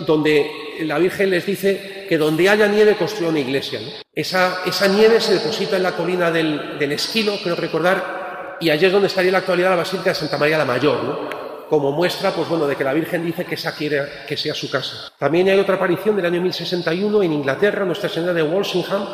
[0.00, 0.50] donde
[0.80, 3.80] la Virgen les dice que donde haya nieve construya una iglesia.
[4.14, 9.08] Esa, nieve se deposita en la colina del, Esquilo, creo recordar, y allí es donde
[9.08, 11.42] estaría la actualidad la Basílica de Santa María la Mayor, ¿no?
[11.68, 14.70] como muestra pues bueno, de que la Virgen dice que esa quiere que sea su
[14.70, 15.10] casa.
[15.18, 19.08] También hay otra aparición del año 1061 en Inglaterra, Nuestra Señora de Walsingham,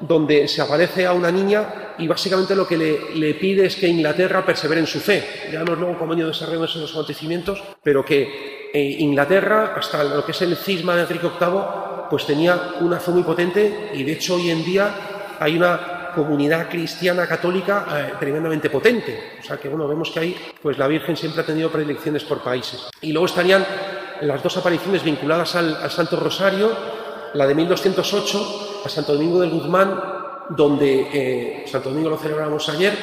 [0.00, 4.44] donde se aparece a una niña y básicamente lo que le, pide es que Inglaterra
[4.44, 5.50] persevere en su fe.
[5.52, 10.32] No luego cómo han ido desarrollándose los acontecimientos, pero que eh, Inglaterra, hasta lo que
[10.32, 11.60] es el cisma de Enrique VIII,
[12.08, 14.94] pues tenía una fe muy potente y de hecho hoy en día
[15.38, 19.34] hay una comunidad cristiana católica eh, tremendamente potente.
[19.40, 22.42] O sea que bueno, vemos que ahí pues la Virgen siempre ha tenido predilecciones por
[22.42, 22.88] países.
[23.02, 23.64] Y luego estarían
[24.22, 26.70] las dos apariciones vinculadas al, al Santo Rosario,
[27.34, 30.00] la de 1208 a Santo Domingo del Guzmán,
[30.50, 32.96] donde eh, Santo Domingo lo celebramos ayer,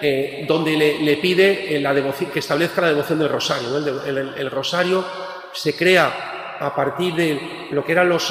[0.00, 3.76] eh, donde le, pide eh, que establezca la devoción del rosario.
[3.76, 5.04] El, rosario
[5.52, 8.30] se crea a partir de lo que eran los,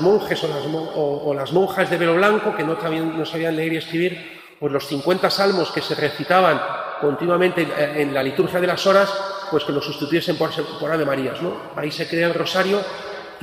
[0.00, 4.72] monjes o las, monjas de velo blanco, que no, no sabían leer y escribir, pues
[4.72, 6.60] los 50 salmos que se recitaban
[7.00, 9.12] continuamente en la liturgia de las horas,
[9.50, 11.42] pues que los sustituyesen por, por Ave Marías.
[11.42, 11.54] ¿no?
[11.76, 12.80] Ahí se crea el rosario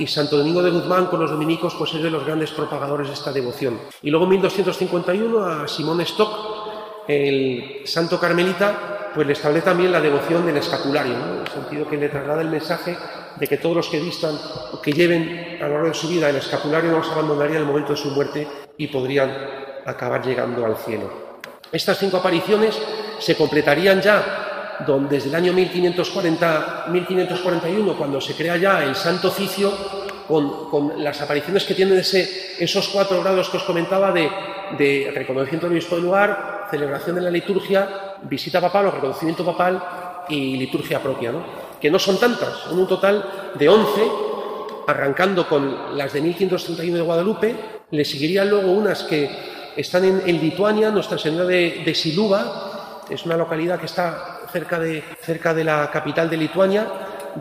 [0.00, 3.14] y Santo Domingo de Guzmán con los dominicos pues es de los grandes propagadores de
[3.14, 3.78] esta devoción.
[4.02, 10.00] Y luego en 1251 a Simón Stock, el santo carmelita, pues le establece también la
[10.00, 12.96] devoción del escapulario, en el sentido que le traslada el mensaje
[13.36, 14.34] de que todos los que vistan
[14.72, 17.62] o que lleven a lo largo de su vida el escapulario no los abandonaría en
[17.62, 19.30] el momento de su muerte y podrían
[19.84, 21.10] acabar llegando al cielo.
[21.70, 22.80] Estas cinco apariciones
[23.18, 24.49] se completarían ya
[25.08, 29.72] desde el año 1540, 1541, cuando se crea ya el Santo Oficio,
[30.26, 35.76] con, las apariciones que tienen ese, esos cuatro grados que os comentaba de, reconocimiento del
[35.76, 39.82] obispo del lugar, celebración de la liturgia, visita papal o reconocimiento papal
[40.28, 41.42] y liturgia propia, ¿no?
[41.80, 44.02] que no son tantas, son un total de 11,
[44.86, 47.56] arrancando con las de 1531 de Guadalupe,
[47.90, 49.28] le seguirían luego unas que
[49.76, 55.02] están en, Lituania, Nuestra Señora de, de Siluva, es una localidad que está cerca de,
[55.20, 56.86] cerca de la capital de Lituania,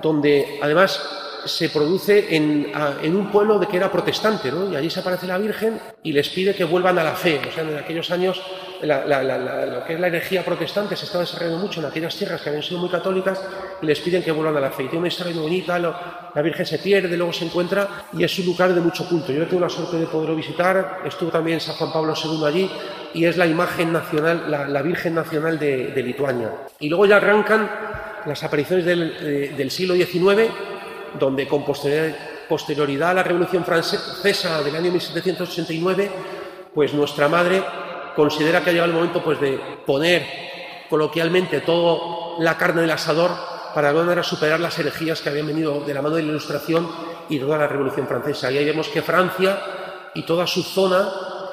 [0.01, 1.01] donde además
[1.45, 2.71] se produce en,
[3.15, 4.71] un pueblo de que era protestante, ¿no?
[4.71, 7.41] Y allí se aparece la Virgen y les pide que vuelvan a la fe.
[7.47, 8.41] O sea, en aquellos años
[8.81, 12.63] lo que es la herejía protestante se estaba desarrollando mucho en aquellas tierras que habían
[12.63, 13.41] sido muy católicas
[13.81, 14.83] y les piden que vuelvan a la fe.
[14.83, 18.39] Y tiene una historia muy bonita, la Virgen se pierde, luego se encuentra y es
[18.39, 19.31] un lugar de mucho culto.
[19.31, 22.71] Yo tengo la suerte de poderlo visitar, estuvo también San Juan Pablo II allí
[23.13, 26.51] y es la imagen nacional, la, Virgen Nacional de, Lituania.
[26.79, 27.69] Y luego ya arrancan
[28.25, 30.51] las apariciones del, siglo XIX,
[31.19, 36.11] donde con posterioridad a la Revolución Francesa del año 1789,
[36.73, 37.61] pues nuestra madre
[38.19, 40.25] considera que ha llegado el momento pues, de poner
[40.89, 43.31] coloquialmente toda la carne del asador
[43.73, 46.85] para de superar las herejías que habían venido de la mano de la Ilustración
[47.29, 48.51] y toda la Revolución Francesa.
[48.51, 49.57] Y ahí vemos que Francia
[50.13, 51.07] y toda su zona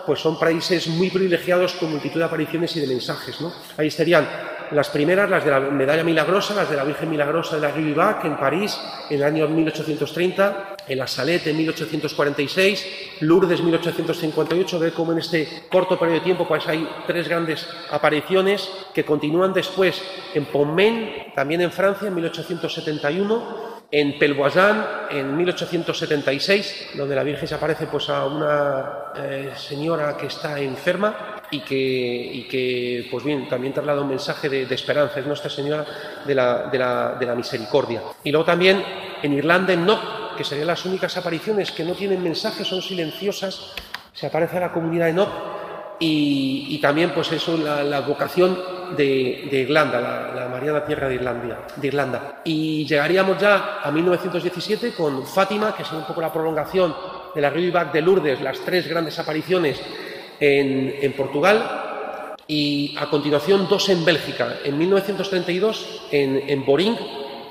[0.07, 3.40] pues son países muy privilegiados con multitud de apariciones y de mensajes.
[3.40, 3.52] ¿no?
[3.76, 4.26] Ahí estarían
[4.72, 7.94] las primeras, las de la medalla milagrosa, las de la Virgen Milagrosa de la Rue
[8.24, 8.79] en París
[9.11, 12.87] en el año 1830, en la Salette en 1846,
[13.20, 18.70] Lourdes 1858, ve como en este corto periodo de tiempo pues hay tres grandes apariciones
[18.94, 20.02] que continúan después
[20.35, 27.55] en Pontmain, también en Francia en 1871, en Pelvoisin, en 1876, donde la Virgen se
[27.55, 33.72] aparece pues, a una eh, señora que está enferma y que, que, pues bien, también
[33.72, 35.85] traslada un mensaje de, esperanza, es Nuestra Señora
[36.27, 38.03] de la, de, la, de la, Misericordia.
[38.25, 38.83] Y luego también
[39.22, 43.72] en Irlanda, en Knock, que serían las únicas apariciones que no tienen mensaje, son silenciosas,
[44.12, 45.31] se aparece a la comunidad de Knock
[46.01, 48.59] y, también pues eso, la, la vocación
[48.96, 50.01] de, Irlanda,
[50.35, 52.42] la, Mariana Tierra de, Irlandia, de Irlanda.
[52.44, 56.94] Y llegaríamos ya a 1917 con Fátima, que es un poco la prolongación
[57.35, 59.81] de la Back de Lourdes, las tres grandes apariciones
[60.40, 64.59] en, Portugal, y a continuación dos en Bélgica.
[64.64, 66.96] En 1932, en, en Boring,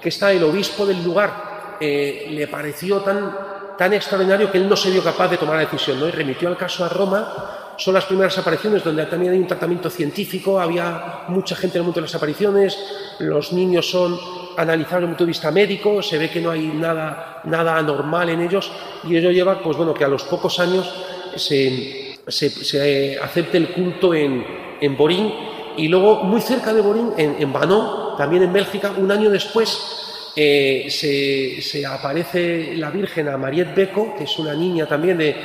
[0.02, 3.36] que está el obispo del lugar, eh, le pareció tan,
[3.78, 6.08] tan extraordinario que él no se vio capaz de tomar la decisión, ¿no?
[6.08, 9.90] y remitió el caso a Roma son las primeras apariciones donde también hay un tratamiento
[9.90, 12.78] científico, había mucha gente en el mundo de las apariciones,
[13.20, 14.18] los niños son
[14.58, 18.30] analizados desde el punto de vista médico, se ve que no hay nada, nada anormal
[18.30, 18.72] en ellos
[19.04, 20.94] y ello lleva pues bueno, que a los pocos años
[21.36, 24.46] se, se, acepte el culto en,
[24.80, 25.34] en, Borín
[25.78, 30.32] y luego muy cerca de Borín, en, en Banon, también en Bélgica, un año después
[30.38, 35.36] eh, se, se, aparece la Virgen a Mariette Beco, que es una niña también de,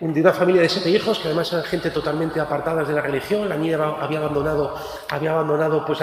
[0.00, 3.48] de una familia de siete hijos, que además eran gente totalmente apartadas de la religión.
[3.48, 4.74] La niña había abandonado,
[5.08, 6.00] había abandonado pues,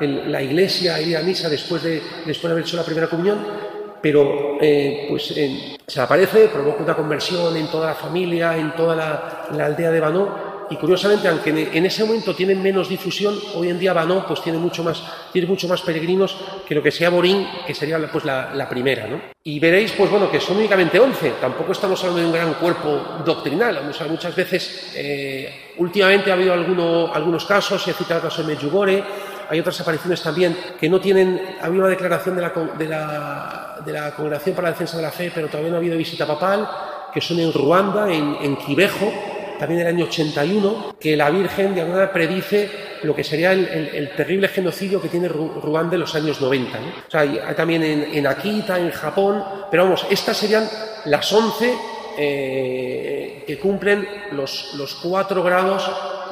[0.00, 3.38] la iglesia, ir a misa después de, después de haber hecho la primera comunión,
[4.00, 5.34] pero eh, pues,
[5.86, 10.51] se aparece, provoca una conversión en toda la familia, en toda la, aldea de Banó
[10.70, 14.58] y curiosamente, aunque en ese momento tienen menos difusión, hoy en día Banó pues tiene
[14.58, 18.68] mucho más, tiene mucho más peregrinos que lo que sea Borín, que sería pues la,
[18.68, 19.20] primera, ¿no?
[19.44, 23.22] Y veréis, pues bueno, que son únicamente 11, tampoco estamos hablando de un gran cuerpo
[23.24, 28.42] doctrinal, muchas veces, eh, últimamente ha habido alguno, algunos casos, se ha citado el caso
[28.42, 29.02] de Medjugorje,
[29.50, 34.14] hay otras apariciones también que no tienen, ha habido una declaración de la, de la,
[34.16, 36.68] Congregación para la Defensa de la Fe, pero todavía no ha habido visita papal,
[37.12, 38.56] que son en Ruanda, en, en
[39.58, 42.70] también en el año 81, que la Virgen de alguna predice
[43.02, 46.78] lo que sería el, terrible genocidio que tiene Ruanda en los años 90.
[46.78, 50.68] O sea, hay, también en, Akita, en Japón, pero vamos, estas serían
[51.06, 51.74] las 11
[52.18, 55.90] eh, que cumplen los, los cuatro grados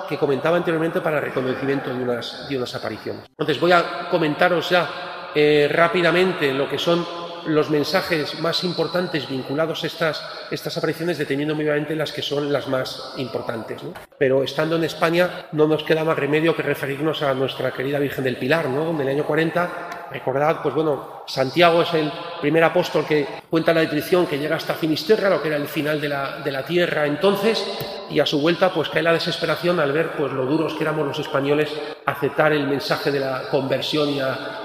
[0.08, 3.22] que comentaba anteriormente para el reconocimiento de unas, de unas apariciones.
[3.30, 7.06] Entonces voy a comentaros ya eh, rápidamente lo que son
[7.46, 12.52] los mensajes más importantes vinculados a estas, estas apariciones, deteniendo muy obviamente las que son
[12.52, 13.82] las más importantes.
[14.18, 18.24] Pero estando en España no nos queda más remedio que referirnos a nuestra querida Virgen
[18.24, 18.84] del Pilar, ¿no?
[18.84, 22.10] donde en el año 40, recordad, pues bueno, Santiago es el
[22.40, 26.00] primer apóstol que cuenta la descripción que llega hasta Finisterra, lo que era el final
[26.00, 27.64] de la, de la tierra entonces,
[28.10, 31.06] y a su vuelta pues cae la desesperación al ver pues lo duros que éramos
[31.06, 31.70] los españoles
[32.06, 34.20] aceptar el mensaje de la conversión y,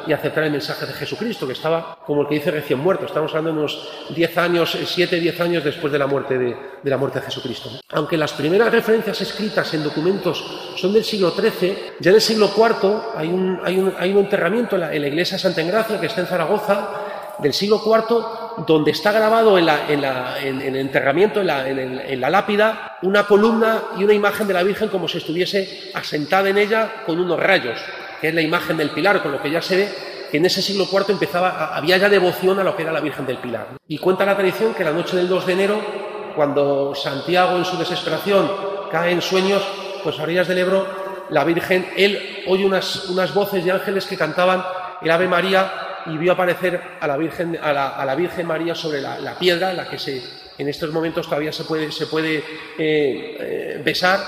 [0.07, 3.05] y aceptar el mensaje de Jesucristo, que estaba como el que dice recién muerto.
[3.05, 6.89] Estamos hablando de unos 10 años, 7, 10 años después de la muerte de, de
[6.89, 7.69] la muerte de Jesucristo.
[7.91, 10.43] Aunque las primeras referencias escritas en documentos
[10.75, 14.19] son del siglo XIII, ya en el siglo IV hay un, hay un, hay un
[14.19, 16.54] enterramiento en la, en la iglesia de Santa Engracia, que está en Zaragoza,
[17.39, 23.83] del siglo IV, donde está grabado en, la, el enterramiento, en la, lápida, una columna
[23.97, 27.79] y una imagen de la Virgen como si estuviese asentada en ella con unos rayos,
[28.21, 29.89] que es la imagen del pilar, con lo que ya se ve
[30.31, 33.27] que en ese siglo IV empezaba, había ya devoción a lo que era la Virgen
[33.27, 33.67] del Pilar.
[33.87, 35.79] Y cuenta la tradición que la noche del 2 de enero,
[36.35, 38.51] cuando Santiago en su desesperación
[38.91, 39.61] cae en sueños,
[40.03, 40.87] pues a orillas del Ebro,
[41.29, 44.63] la Virgen, él oye unas, unas voces de ángeles que cantaban
[45.01, 48.75] el Ave María y vio aparecer a la Virgen, a la, a la Virgen María
[48.75, 50.21] sobre la, la, piedra la que se,
[50.57, 52.43] en estos momentos todavía se puede, se puede eh,
[52.77, 54.19] eh, besar,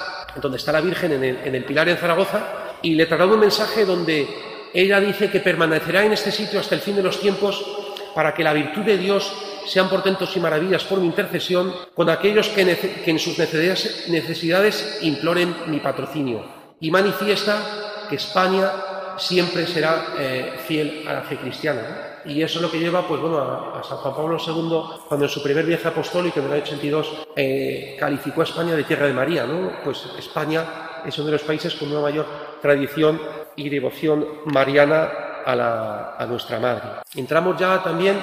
[0.42, 3.40] donde está la Virgen en el, en el, Pilar en Zaragoza, y le traslada un
[3.40, 4.28] mensaje donde
[4.74, 7.66] ella dice que permanecerá en este sitio hasta el fin de los tiempos
[8.14, 9.32] para que la virtud de Dios
[9.66, 12.66] sean portentos y maravillas por mi intercesión con aquellos que,
[13.04, 16.46] que en sus necesidades, necesidades imploren mi patrocinio.
[16.80, 18.72] Y manifiesta que España
[19.18, 22.22] siempre será eh, fiel a la fe cristiana.
[22.26, 25.32] Y eso es lo que lleva pues, bueno, a, San Juan Pablo II, cuando en
[25.32, 29.14] su primer viaje apostólico en el año 82 eh, calificó a España de tierra de
[29.14, 29.46] María.
[29.46, 29.72] ¿no?
[29.84, 30.66] Pues España
[31.06, 32.26] es uno de los países con una mayor
[32.62, 33.22] tradición
[33.56, 35.10] y devoción mariana
[35.46, 36.84] a, la, a nuestra Madre.
[37.16, 38.22] Entramos ya también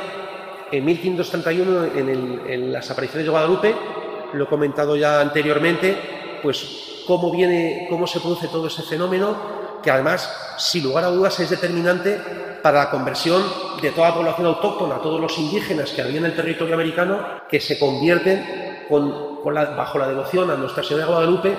[0.71, 3.75] en 1531 en, en las apariciones de Guadalupe,
[4.35, 5.97] lo he comentado ya anteriormente,
[6.43, 9.54] pues cómo viene, cómo se produce todo ese fenómeno,
[9.85, 12.19] que además, sin lugar a dudas, es determinante
[12.63, 13.43] para la conversión
[13.83, 17.61] de toda la población autóctona, todos los indígenas que había en el territorio americano, que
[17.61, 21.57] se convierten bajo la devoción a Nuestra Señora de Guadalupe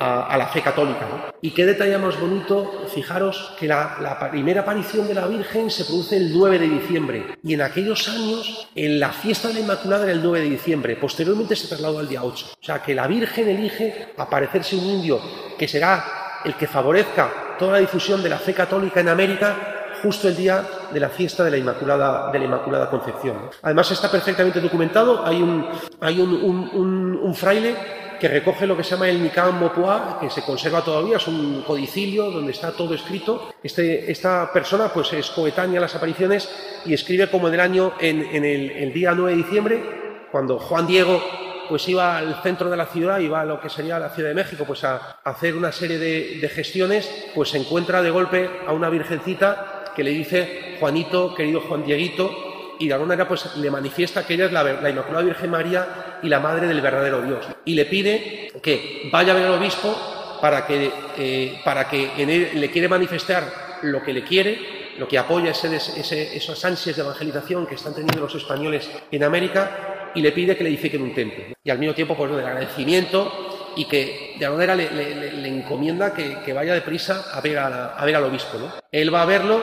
[0.00, 1.32] a, la fe católica.
[1.40, 5.84] Y qué detalle más bonito, fijaros que la, la, primera aparición de la Virgen se
[5.84, 10.04] produce el 9 de diciembre y en aquellos años en la fiesta de la Inmaculada
[10.04, 12.46] era el 9 de diciembre, posteriormente se trasladó al día 8.
[12.60, 15.20] O sea que la Virgen elige aparecerse un indio
[15.58, 20.28] que será el que favorezca toda la difusión de la fe católica en América justo
[20.28, 23.50] el día de la fiesta de la Inmaculada, de la Inmaculada Concepción.
[23.62, 25.66] Además está perfectamente documentado, hay un,
[26.00, 27.74] hay un, un, un, un fraile
[28.18, 31.62] que recoge lo que se llama el Nican Mopua, que se conserva todavía, es un
[31.62, 33.50] codicilio donde está todo escrito.
[33.62, 36.48] Este, esta persona pues es coetánea a las apariciones
[36.84, 40.58] y escribe como en el año, en, en el, el, día 9 de diciembre, cuando
[40.58, 41.22] Juan Diego
[41.68, 44.34] pues iba al centro de la ciudad, iba a lo que sería la Ciudad de
[44.34, 48.88] México, pues a, hacer una serie de, gestiones, pues se encuentra de golpe a una
[48.88, 54.26] virgencita que le dice, Juanito, querido Juan Dieguito, y de alguna manera pues le manifiesta
[54.26, 57.44] que ella es la, la, Inmaculada Virgen María y la madre del verdadero Dios.
[57.64, 62.30] Y le pide que vaya a ver al obispo para que, eh, para que en
[62.30, 66.96] él le quiere manifestar lo que le quiere, lo que apoya ese, ese, esas ansias
[66.96, 71.02] de evangelización que están teniendo los españoles en América y le pide que le edifiquen
[71.02, 71.44] un templo.
[71.62, 75.48] Y al mismo tiempo, pues, del agradecimiento y que de alguna manera le, le, le
[75.48, 78.58] encomienda que, que, vaya deprisa a ver, a, a ver al obispo.
[78.58, 78.72] ¿no?
[78.90, 79.62] Él va a verlo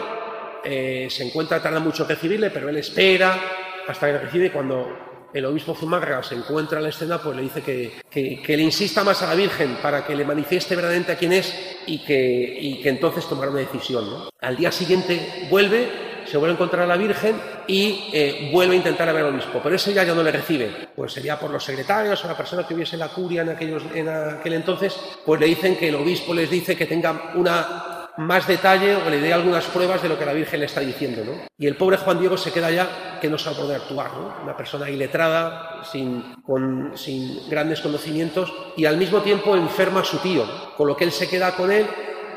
[0.68, 3.40] eh, se encuentra, tarda mucho en recibirle, pero él espera
[3.88, 7.44] hasta que le recibe cuando el obispo Zumárraga se encuentra en la escena, pues le
[7.44, 11.12] dice que, que, que, le insista más a la Virgen para que le manifieste verdaderamente
[11.12, 11.54] a quién es
[11.86, 14.10] y que, y que entonces tomará una decisión.
[14.10, 14.30] ¿no?
[14.42, 15.88] Al día siguiente vuelve,
[16.26, 17.36] se vuelve a encontrar a la Virgen
[17.68, 20.90] y eh, vuelve a intentar ver al obispo, pero ese ya, ya no le recibe.
[20.96, 24.96] Pues sería por los secretarios o la persona que hubiese la curia en, aquel entonces,
[25.26, 29.20] pues le dicen que el obispo les dice que tenga una más detalle o le
[29.20, 31.24] dé algunas pruebas de lo que la Virgen le está diciendo.
[31.26, 31.34] ¿no?
[31.58, 34.36] Y el pobre Juan Diego se queda ya que no sabe poder actuar, ¿no?
[34.44, 40.20] una persona iletrada, sin, con, sin grandes conocimientos y al mismo tiempo enferma a su
[40.20, 40.46] tío,
[40.78, 41.86] con lo que él se queda con él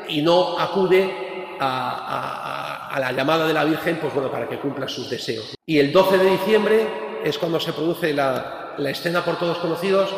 [0.09, 5.09] y no acude a la llamada de la Virgen pues bueno, para que cumpla sus
[5.09, 5.53] deseos.
[5.65, 6.87] Y el 12 de diciembre
[7.23, 10.09] es cuando se produce la, escena por todos conocidos,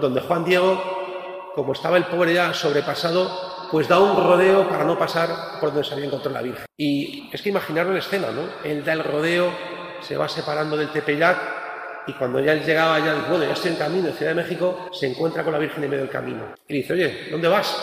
[0.00, 4.96] donde Juan Diego, como estaba el pobre ya sobrepasado, pues da un rodeo para no
[4.96, 6.66] pasar por donde se había encontrado la Virgen.
[6.76, 8.42] Y es que imaginaros la escena, ¿no?
[8.62, 9.50] Él da el rodeo,
[10.00, 11.56] se va separando del Tepeyac
[12.06, 15.08] y cuando ya llegaba, ya bueno, ya estoy en camino, en Ciudad de México, se
[15.08, 16.54] encuentra con la Virgen en medio del camino.
[16.68, 17.76] Y dice, oye, ¿dónde vas?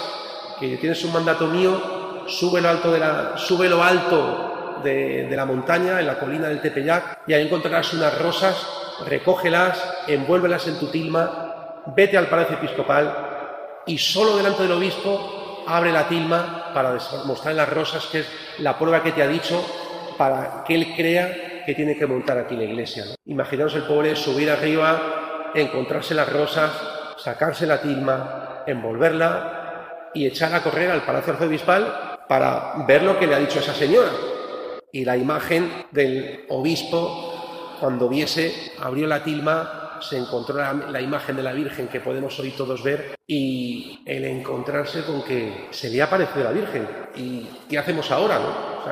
[0.59, 4.53] Que tienes un mandato mío, sube lo alto de la, sube lo alto
[4.83, 8.67] de, la montaña, en la colina del Tepeyac, y ahí encontrarás unas rosas,
[9.07, 15.91] recógelas, envuélvelas en tu tilma, vete al palacio episcopal y solo delante del obispo abre
[15.91, 18.27] la tilma para mostrar las rosas, que es
[18.59, 19.63] la prueba que te ha dicho
[20.17, 23.05] para que él crea que tiene que montar aquí la iglesia.
[23.25, 26.71] Imaginaos el pobre subir arriba, encontrarse las rosas,
[27.17, 33.27] sacarse la tilma, envolverla y echar a correr al palacio arzobispal para ver lo que
[33.27, 34.09] le ha dicho esa señora.
[34.91, 41.43] Y la imagen del obispo, cuando viese, abrió la tilma, se encontró la, imagen de
[41.43, 46.09] la Virgen que podemos hoy todos ver y el encontrarse con que se le ha
[46.09, 46.87] parecido la Virgen.
[47.15, 48.39] ¿Y qué hacemos ahora?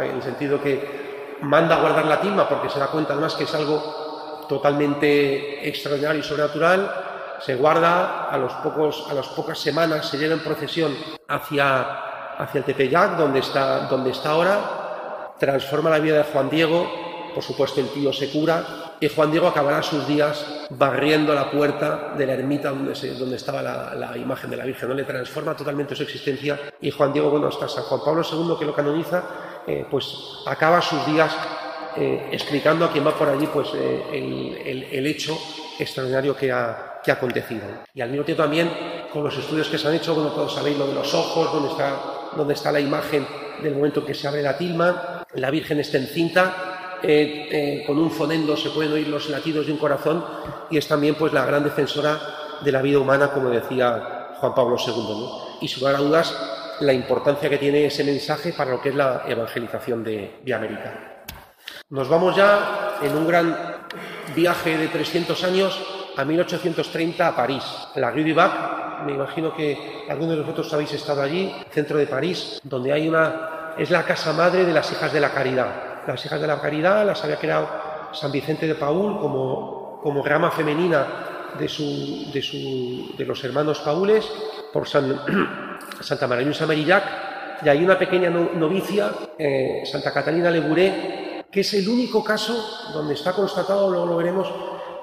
[0.01, 3.43] En el sentido que manda a guardar la tilma porque se da cuenta además que
[3.43, 6.91] es algo totalmente extraordinario y sobrenatural,
[7.39, 10.95] se guarda, a, los pocos, a las pocas semanas se lleva en procesión
[11.27, 12.10] hacia,
[12.41, 16.89] hacia el Tepeyac, donde está, donde está ahora, transforma la vida de Juan Diego,
[17.35, 18.63] por supuesto el tío se cura,
[18.99, 23.61] y Juan Diego acabará sus días barriendo la puerta de la ermita donde, donde estaba
[23.61, 24.95] la, imagen de la Virgen, ¿no?
[24.95, 28.65] le transforma totalmente su existencia y Juan Diego, bueno, hasta San Juan Pablo II que
[28.65, 29.23] lo canoniza,
[29.67, 30.05] eh, pues
[30.45, 31.35] acaba sus días
[31.97, 35.37] eh, explicando a quien va por allí pues eh, el, hecho
[35.77, 37.63] extraordinario que ha, que acontecido.
[37.93, 38.71] Y al mismo tiempo también
[39.11, 41.69] con los estudios que se han hecho, bueno, todos sabéis lo de los ojos, donde
[41.69, 43.25] está, donde está la imagen
[43.61, 46.71] del momento en que se abre la tilma, la Virgen está encinta
[47.03, 50.23] eh, eh, con un fonendo se pueden oír los latidos de un corazón
[50.69, 52.19] y es también pues la gran defensora
[52.63, 55.61] de la vida humana, como decía Juan Pablo II.
[55.61, 56.35] Y sin lugar dudas,
[56.79, 61.23] la importancia que tiene ese mensaje para lo que es la evangelización de, América.
[61.89, 63.55] Nos vamos ya en un gran
[64.35, 65.79] viaje de 300 años
[66.17, 67.63] a 1830 a París,
[67.95, 69.05] la Rue du Bac.
[69.05, 73.73] Me imagino que algunos de vosotros habéis estado allí, centro de París, donde hay una
[73.77, 77.05] es la casa madre de las hijas de la caridad las hijas de la caridad
[77.05, 77.67] las había creado
[78.11, 81.07] San Vicente de Paul como, como rama femenina
[81.57, 84.27] de, su, de, su, de los hermanos Paules
[84.73, 85.19] por San,
[85.99, 87.03] Santa María Marillac
[87.63, 93.13] y hay una pequeña novicia, eh, Santa Catalina Leburé, que es el único caso donde
[93.13, 94.51] está constatado, luego lo veremos,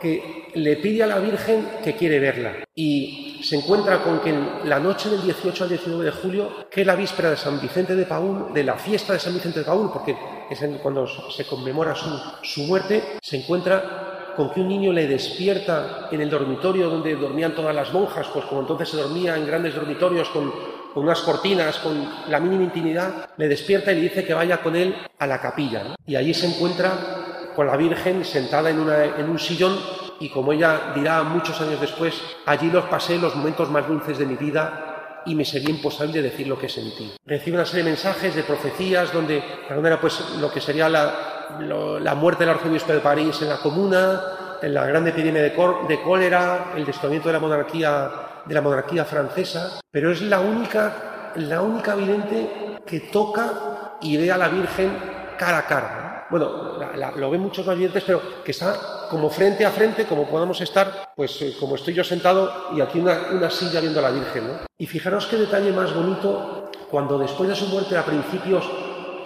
[0.01, 2.53] que le pide a la Virgen que quiere verla.
[2.75, 6.83] Y se encuentra con que en la noche del 18 al 19 de julio, que
[6.83, 9.65] es la víspera de San Vicente de Paul, de la fiesta de San Vicente de
[9.65, 10.17] Paul, porque
[10.51, 12.09] es cuando se conmemora su,
[12.43, 17.55] su muerte, se encuentra con que un niño le despierta en el dormitorio donde dormían
[17.57, 20.53] todas las monjas, pues como entonces se dormía en grandes dormitorios con,
[20.95, 24.77] con unas cortinas, con la mínima intimidad, le despierta y le dice que vaya con
[24.77, 25.97] él a la capilla.
[26.07, 27.18] Y allí se encuentra
[27.59, 29.77] con la Virgen sentada en, un sillón
[30.21, 32.15] y como ella dirá muchos años después,
[32.47, 36.47] allí los pasé los momentos más dulces de mi vida y me sería imposible decir
[36.47, 37.15] lo que sentí.
[37.27, 40.89] Recibe una serie de mensajes, de profecías, donde de alguna manera pues lo que sería
[40.89, 44.21] la, muerte del arzobispo de París en la comuna,
[44.63, 45.51] en la gran epidemia de,
[45.89, 48.11] de cólera, el destruimiento de la monarquía
[48.47, 54.31] de la monarquía francesa, pero es la única la única vidente que toca y ve
[54.31, 54.97] a la Virgen
[55.37, 56.79] cara a cara bueno,
[57.17, 61.41] lo ven muchos oyentes, pero que está como frente a frente, como podamos estar, pues
[61.43, 64.47] eh, como estoy yo sentado y aquí una, silla viendo a la Virgen.
[64.47, 64.55] ¿no?
[64.77, 68.69] Y fijaros qué detalle más bonito cuando después de su muerte a principios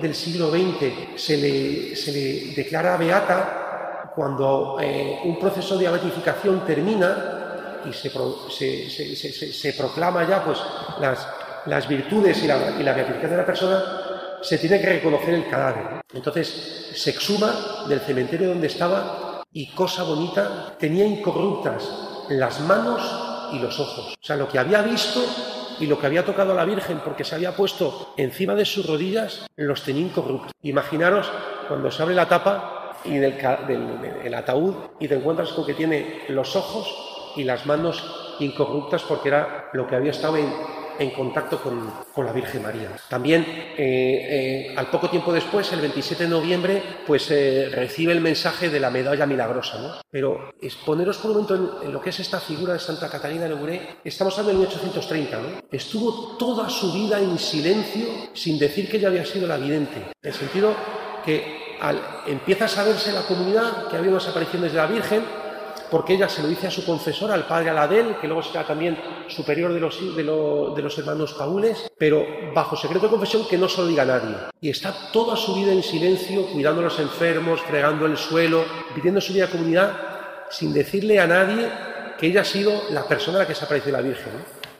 [0.00, 6.64] del siglo XX se le, se le declara beata, cuando eh, un proceso de beatificación
[6.66, 8.11] termina y se,
[8.50, 10.59] se, se, proclama ya pues
[11.00, 11.26] las,
[11.66, 14.01] las virtudes y la, y la beatificación de la persona,
[14.43, 16.03] se tiene que reconocer el cadáver.
[16.12, 21.88] Entonces se exhuma del cementerio donde estaba y, cosa bonita, tenía incorruptas
[22.28, 23.03] las manos
[23.53, 24.14] y los ojos.
[24.20, 25.20] O sea, lo que había visto
[25.78, 28.86] y lo que había tocado a la Virgen porque se había puesto encima de sus
[28.86, 30.53] rodillas, los tenía incorruptos.
[30.62, 31.30] Imaginaros
[31.68, 33.36] cuando se abre la tapa y del,
[34.22, 39.28] del ataúd y te encuentras con que tiene los ojos y las manos incorruptas porque
[39.28, 40.53] era lo que había estado en,
[40.99, 42.90] en contacto con, la Virgen María.
[43.09, 48.20] También, eh, eh, al poco tiempo después, el 27 de noviembre, pues eh, recibe el
[48.20, 49.78] mensaje de la medalla milagrosa.
[49.78, 49.95] ¿no?
[50.11, 53.49] Pero exponeros por un momento en, lo que es esta figura de Santa Catalina de
[53.51, 53.97] Leburé.
[54.05, 55.38] Estamos hablando de 1830.
[55.38, 55.49] ¿no?
[55.70, 59.99] Estuvo toda su vida en silencio sin decir que ella había sido la vidente.
[60.22, 60.74] En el sentido
[61.24, 65.41] que al, empieza a saberse la comunidad que había unas apariciones de la Virgen,
[65.93, 68.99] porque ella se lo dice a su confesor, al padre Aladel, que luego será también
[69.28, 72.24] superior de los, de, los hermanos Paules, pero
[72.55, 74.36] bajo secreto de confesión que no se lo diga a nadie.
[74.59, 78.64] Y está toda su vida en silencio, cuidando a los enfermos, fregando el suelo,
[78.95, 79.93] viviendo su vida de comunidad,
[80.49, 81.68] sin decirle a nadie
[82.18, 84.32] que ella ha sido la persona a la que se apareció la Virgen.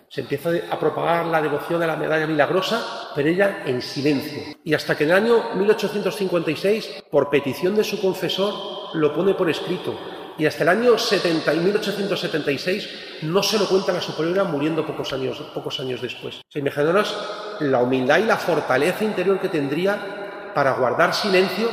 [0.09, 4.57] Se empieza a propagar la devoción a la medalla milagrosa, pero ella en silencio.
[4.65, 8.55] Y hasta que en el año 1856, por petición de su confesor,
[8.95, 9.95] lo pone por escrito.
[10.39, 12.89] Y hasta el año 70 y 1876
[13.23, 16.41] no se lo cuenta a la superiora, muriendo pocos años, pocos años después.
[16.55, 17.17] Imaginaros
[17.61, 21.69] la humildad y la fortaleza interior que tendría para guardar silencio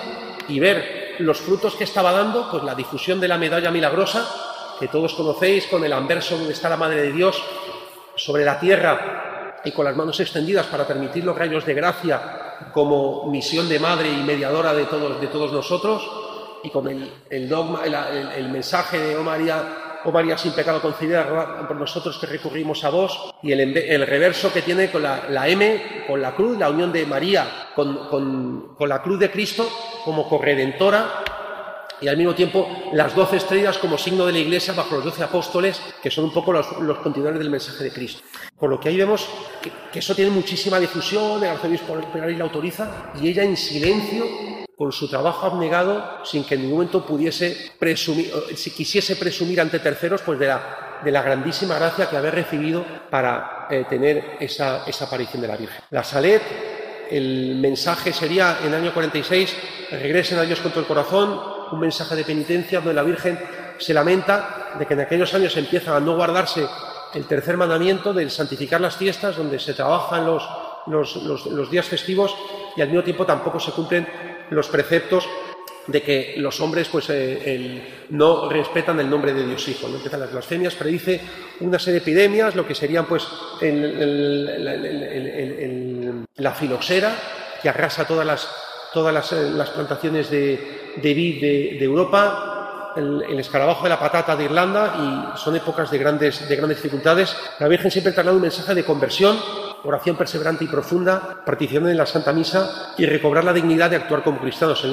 [0.48, 4.28] y ver los frutos que estaba dando, pues la difusión de la medalla milagrosa,
[4.80, 7.42] que todos conocéis, con el anverso donde está la Madre de Dios
[8.16, 12.22] sobre la tierra y con las manos extendidas para permitir los rayos de gracia
[12.74, 16.29] como misión de madre y mediadora de todos, de todos nosotros,
[16.64, 21.78] y con el, dogma, el, mensaje de Oh María, oh María sin pecado concebida por
[21.78, 26.36] nosotros que recurrimos a vos, y el, reverso que tiene con la, M, con la
[26.36, 29.70] cruz, la unión de María con, con la cruz de Cristo
[30.04, 31.24] como corredentora
[32.02, 35.24] y al mismo tiempo las doce estrellas como signo de la Iglesia bajo los doce
[35.24, 36.68] apóstoles, que son un poco los,
[37.00, 38.22] continuadores del mensaje de Cristo.
[38.58, 39.28] Por lo que ahí vemos
[39.92, 41.98] que, eso tiene muchísima difusión, el arzobispo
[42.28, 44.26] y la autoriza, y ella en silencio,
[44.80, 49.80] con su trabajo abnegado, sin que en ningún momento pudiese presumir, si quisiese presumir ante
[49.80, 54.86] terceros, pues de la, de la grandísima gracia que había recibido para eh, tener esa,
[54.88, 55.82] esa aparición de la Virgen.
[55.90, 56.42] La Salet
[57.12, 59.58] el mensaje sería en el año 46,
[59.92, 61.38] regresen a Dios con todo el corazón,
[61.74, 63.38] un mensaje de penitencia donde la Virgen
[63.80, 66.66] se lamenta de que en aquellos años empiezan a no guardarse
[67.14, 70.48] el tercer mandamiento del santificar las fiestas, donde se trabajan los,
[70.88, 72.36] los, días festivos
[72.76, 74.08] y al mismo tiempo tampoco se cumplen
[74.50, 75.28] los preceptos
[75.88, 79.88] de que los hombres pues eh, no respetan el nombre de Dios Hijo.
[79.88, 79.96] ¿no?
[79.96, 81.22] Empiezan las blasfemias, predice
[81.62, 83.28] una serie de epidemias, lo que serían pues
[86.36, 87.16] la filoxera,
[87.62, 88.48] que arrasa todas las,
[88.94, 94.46] todas las, eh, plantaciones de, de vid de, Europa, el, escarabajo de la patata de
[94.46, 97.36] Irlanda, y son épocas de grandes, de grandes dificultades.
[97.60, 99.40] La Virgen siempre traslada un mensaje de conversión,
[99.84, 104.24] oración perseverante y profunda, participación en la Santa Misa y recobrar la dignidad de actuar
[104.24, 104.84] como cristianos,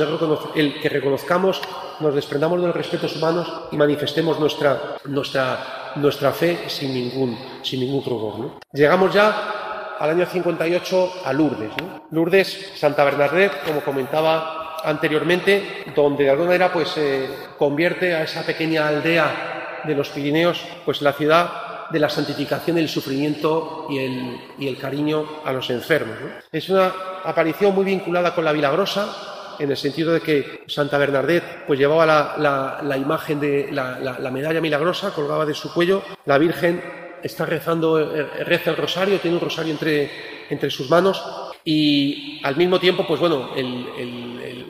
[0.55, 1.61] el, que reconozcamos,
[2.01, 7.81] nos desprendamos de los respetos humanos y manifestemos nuestra, nuestra, nuestra fe sin ningún, sin
[7.81, 8.61] ningún rubor.
[8.73, 11.73] Llegamos ya al año 58 a Lourdes.
[12.11, 17.29] Lourdes, Santa Bernadette, como comentaba anteriormente, donde de alguna manera pues, se
[17.59, 22.89] convierte a esa pequeña aldea de los Pirineos, pues la ciudad de la santificación, el
[22.89, 26.17] sufrimiento y el, y el cariño a los enfermos.
[26.51, 26.93] Es una
[27.25, 32.05] aparición muy vinculada con la Vilagrosa, en el sentido de que Santa Bernadette pues llevaba
[32.07, 36.83] la, la, imagen de la, la, medalla milagrosa, colgaba de su cuello, la Virgen
[37.23, 40.11] está rezando, eh, reza el rosario, tiene un rosario entre,
[40.51, 41.23] entre sus manos
[41.65, 43.51] y al mismo tiempo, pues bueno,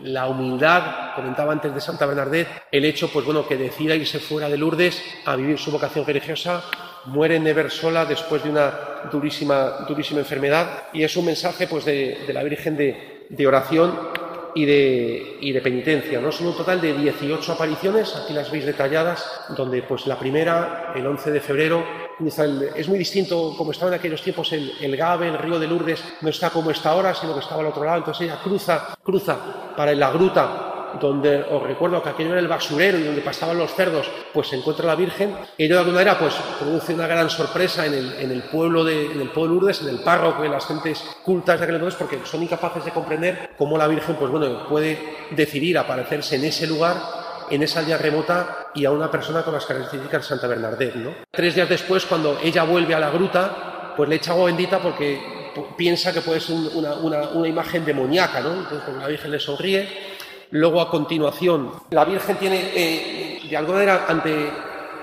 [0.05, 4.49] la humildad, comentaba antes de Santa Bernadette, el hecho, pues bueno, que decida irse fuera
[4.49, 6.65] de Lourdes a vivir su vocación religiosa,
[7.07, 8.73] muere Never sola después de una
[9.11, 13.97] durísima, durísima enfermedad y es un mensaje pues, de, la Virgen de, oración
[14.55, 16.21] y de, penitencia.
[16.21, 16.33] ¿no?
[16.33, 19.25] Son un total de 18 apariciones, aquí las veis detalladas,
[19.57, 21.85] donde pues, la primera, el 11 de febrero,
[22.75, 26.03] es muy distinto como estaba en aquellos tiempos el, el Gabe, el río de Lourdes,
[26.23, 29.75] no está como está ahora, sino que estaba al otro lado, entonces ella cruza, cruza
[29.77, 30.66] para la gruta
[31.01, 34.57] donde os recuerdo que aquello era el basurero y donde pasaban los cerdos, pues se
[34.57, 35.35] encuentra la Virgen.
[35.57, 39.21] Y ello de alguna manera pues produce una gran sorpresa en el, pueblo de en
[39.21, 42.21] el pueblo de Lourdes, en el párroco, en las gentes cultas de aquel entonces, porque
[42.25, 44.99] son incapaces de comprender cómo la Virgen, pues bueno, puede
[45.31, 46.97] decidir aparecerse en ese lugar
[47.51, 50.97] en esa aldea remota y a una persona con las características de Santa Bernadette.
[50.97, 51.15] ¿no?
[51.31, 55.21] Tres días después, cuando ella vuelve a la gruta, pues le echa agua bendita porque
[55.77, 58.53] piensa que puede ser una, una, imagen demoníaca, ¿no?
[58.53, 59.89] Entonces, pues, la Virgen le sonríe
[60.51, 64.51] Luego, a continuación, la Virgen tiene, eh, de alguna manera, ante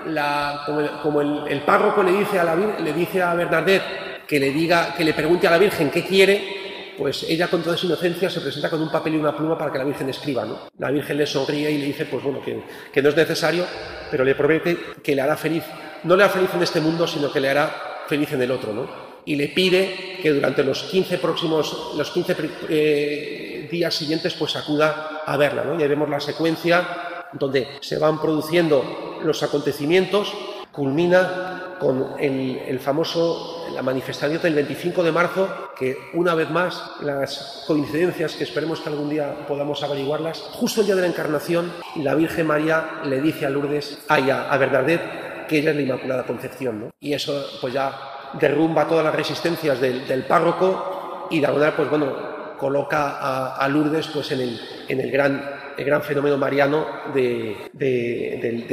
[0.07, 0.63] la,
[1.01, 5.03] como, el, párroco le dice a la le dice a Bernadette que le diga, que
[5.03, 8.69] le pregunte a la Virgen qué quiere, pues ella con toda su inocencia se presenta
[8.69, 10.69] con un papel y una pluma para que la Virgen escriba, ¿no?
[10.79, 13.65] La Virgen le sonríe y le dice, pues bueno, que, que no es necesario,
[14.09, 15.63] pero le promete que le hará feliz,
[16.03, 18.73] no le hará feliz en este mundo, sino que le hará feliz en el otro,
[18.73, 19.03] ¿no?
[19.25, 25.37] Y le pide que durante los 15 próximos, los 15 días siguientes pues acuda a
[25.37, 25.63] verla.
[25.63, 25.77] ¿no?
[25.77, 26.87] Ya vemos la secuencia
[27.33, 30.33] donde se van produciendo los acontecimientos,
[30.71, 37.63] culmina con el, famoso, la manifestación del 25 de marzo, que una vez más las
[37.67, 42.15] coincidencias que esperemos que algún día podamos averiguarlas, justo el día de la encarnación, la
[42.15, 46.79] Virgen María le dice a Lourdes, a, a Bernadette, que ella es la Inmaculada Concepción.
[46.79, 46.89] ¿no?
[46.99, 47.91] Y eso pues ya
[48.39, 52.32] derrumba todas las resistencias del, del párroco y de alguna pues bueno,
[52.63, 53.17] coloca
[53.57, 55.43] a, Lourdes pues, en, el, en el, gran,
[55.77, 57.57] el gran fenómeno mariano del,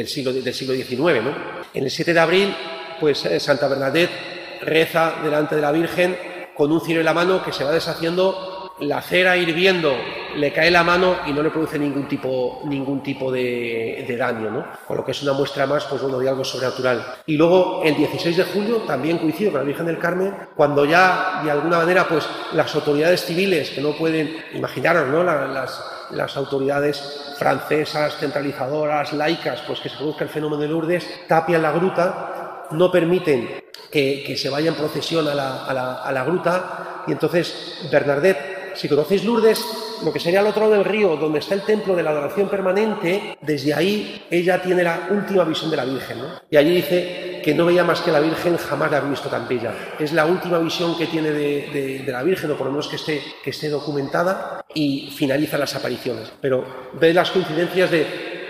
[0.07, 1.27] siglo, del siglo XIX.
[1.75, 2.55] En el 7 de abril,
[3.01, 6.17] pues, eh, Santa Bernadette reza delante de la Virgen
[6.55, 9.97] con un cirio en la mano que se va deshaciendo la cera hirviendo
[10.37, 14.67] le cae la mano y no le produce ningún tipo, ningún tipo de, daño, ¿no?
[14.87, 17.05] Con lo que es una muestra más, pues bueno, de algo sobrenatural.
[17.27, 21.41] Y luego, el 16 de julio, también coincido con la Virgen del Carmen, cuando ya,
[21.45, 25.23] de alguna manera, pues las autoridades civiles, que no pueden, imaginaros, ¿no?
[25.23, 31.73] las, autoridades francesas, centralizadoras, laicas, pues que se produzca el fenómeno de Lourdes, tapian la
[31.73, 37.89] gruta, no permiten que, se vaya en procesión a la, a la gruta, y entonces
[37.91, 39.65] Bernadette si conocéis Lourdes,
[40.05, 42.49] lo que sería al otro lado del río, donde está el templo de la adoración
[42.49, 46.19] permanente, desde ahí ella tiene la última visión de la Virgen.
[46.51, 49.49] Y allí dice que no veía más que la Virgen, jamás la había visto tan
[49.49, 49.73] bella.
[49.99, 53.23] Es la última visión que tiene de, la Virgen, o por lo menos que esté,
[53.43, 56.33] que esté documentada, y finaliza las apariciones.
[56.41, 56.65] Pero
[56.95, 58.07] ve las coincidencias de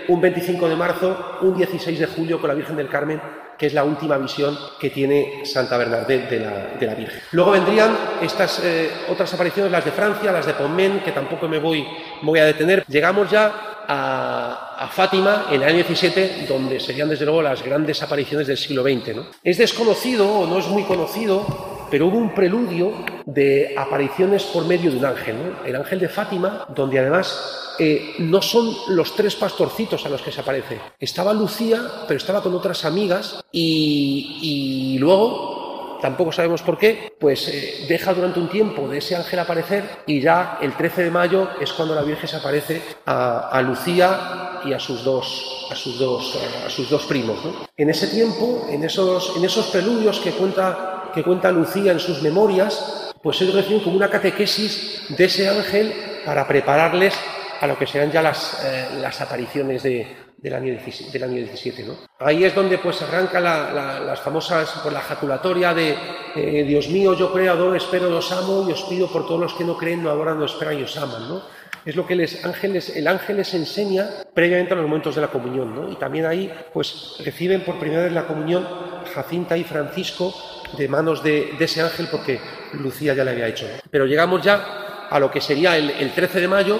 [0.07, 3.21] un 25 de marzo, un 16 de julio con la Virgen del Carmen
[3.61, 7.21] que es la última visión que tiene Santa Bernadette de la, Virgen.
[7.31, 11.59] Luego vendrían estas eh, otras apariciones, las de Francia, las de Pommen, que tampoco me
[11.59, 11.85] voy,
[12.23, 12.83] voy a detener.
[12.87, 18.47] Llegamos ya a, Fátima en el año 17, donde serían desde luego las grandes apariciones
[18.47, 19.19] del siglo XX.
[19.43, 22.93] Es desconocido o no es muy conocido pero hubo un preludio
[23.25, 25.35] de apariciones por medio de un ángel,
[25.65, 30.31] el ángel de Fátima, donde además eh, no son los tres pastorcitos a los que
[30.31, 30.79] se aparece.
[30.97, 37.85] Estaba Lucía, pero estaba con otras amigas y, luego tampoco sabemos por qué, pues eh,
[37.87, 41.73] deja durante un tiempo de ese ángel aparecer y ya el 13 de mayo es
[41.73, 46.69] cuando la Virgen se aparece a, Lucía y a sus dos, a sus dos, a
[46.69, 47.37] sus dos primos.
[47.77, 52.21] En ese tiempo, en esos, en esos preludios que cuenta que cuenta Lucía en sus
[52.21, 55.93] memorias, pues ellos reciben como una catequesis de ese ángel
[56.25, 57.13] para prepararles
[57.59, 61.93] a lo que serán ya las, eh, las apariciones del, año 17, ¿no?
[62.19, 65.95] Ahí es donde pues arranca las famosas, por la jaculatoria de
[66.35, 69.53] eh, Dios mío, yo creo, adoro, espero, os amo y os pido por todos los
[69.53, 71.43] que no creen, no adoran, no esperan y os aman, ¿no?
[71.85, 75.27] Es lo que les, ángeles, el ángel les enseña previamente a los momentos de la
[75.27, 75.91] comunión, ¿no?
[75.91, 78.67] Y también ahí pues reciben por primera vez la comunión
[79.13, 80.33] Jacinta y Francisco
[80.77, 82.39] de manos de, ese ángel porque
[82.73, 83.67] Lucía ya le había hecho.
[83.89, 86.79] Pero llegamos ya a lo que sería el, 13 de mayo,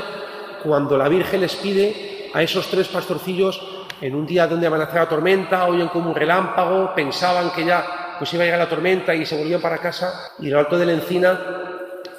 [0.64, 3.62] cuando la Virgen les pide a esos tres pastorcillos,
[4.00, 8.34] en un día donde amanece la tormenta, oyen como un relámpago, pensaban que ya pues
[8.34, 10.86] iba a llegar la tormenta y se volvían para casa, y en lo alto de
[10.86, 11.40] la encina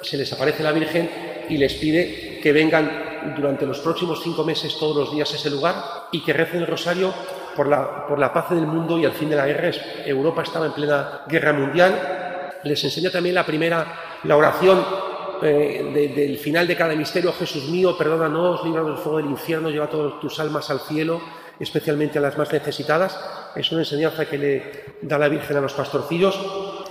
[0.01, 1.09] se les aparece la Virgen
[1.49, 5.49] y les pide que vengan durante los próximos cinco meses todos los días a ese
[5.49, 5.75] lugar
[6.11, 7.13] y que recen el rosario
[7.55, 9.71] por la, por la paz del mundo y el fin de la guerra.
[10.05, 12.59] Europa estaba en plena guerra mundial.
[12.63, 14.83] Les enseña también la primera, la oración
[15.41, 17.33] eh, del final de cada misterio.
[17.33, 21.21] Jesús mío, perdónanos, líbranos del fuego del infierno, lleva todas tus almas al cielo,
[21.59, 23.19] especialmente a las más necesitadas.
[23.55, 26.39] Es una enseñanza que le da la Virgen a los pastorcillos.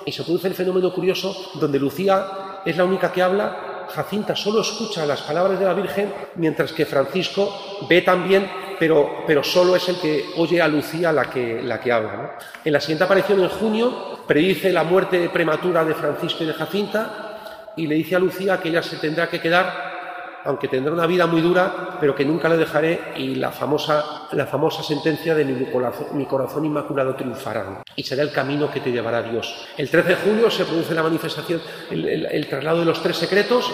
[0.04, 4.62] Y se produce el fenómeno curioso donde Lucía es la única que habla Jacinta solo
[4.62, 8.50] escucha las palabras de la Virgen, mientras que Francisco ve también
[8.82, 12.36] pero, pero solo es el que oye a Lucía la que, la que habla.
[12.64, 17.74] En la siguiente aparición, en junio, predice la muerte prematura de Francisco y de Jacinta
[17.76, 21.28] y le dice a Lucía que ella se tendrá que quedar, aunque tendrá una vida
[21.28, 25.64] muy dura, pero que nunca le dejaré y la famosa, la famosa sentencia de mi
[25.66, 29.64] corazón, mi corazón inmaculado triunfará y será el camino que te llevará a Dios.
[29.78, 33.72] El 13 de julio se produce la manifestación, el traslado de los tres secretos,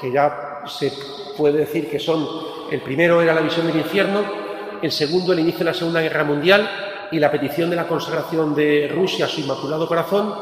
[0.00, 0.92] que ya se
[1.36, 2.26] puede decir que son,
[2.72, 4.39] el primero era la visión del infierno,
[4.82, 6.68] el segundo el inicio de la Segunda Guerra Mundial
[7.10, 10.32] y la petición de la consagración de Rusia a su Inmaculado Corazón,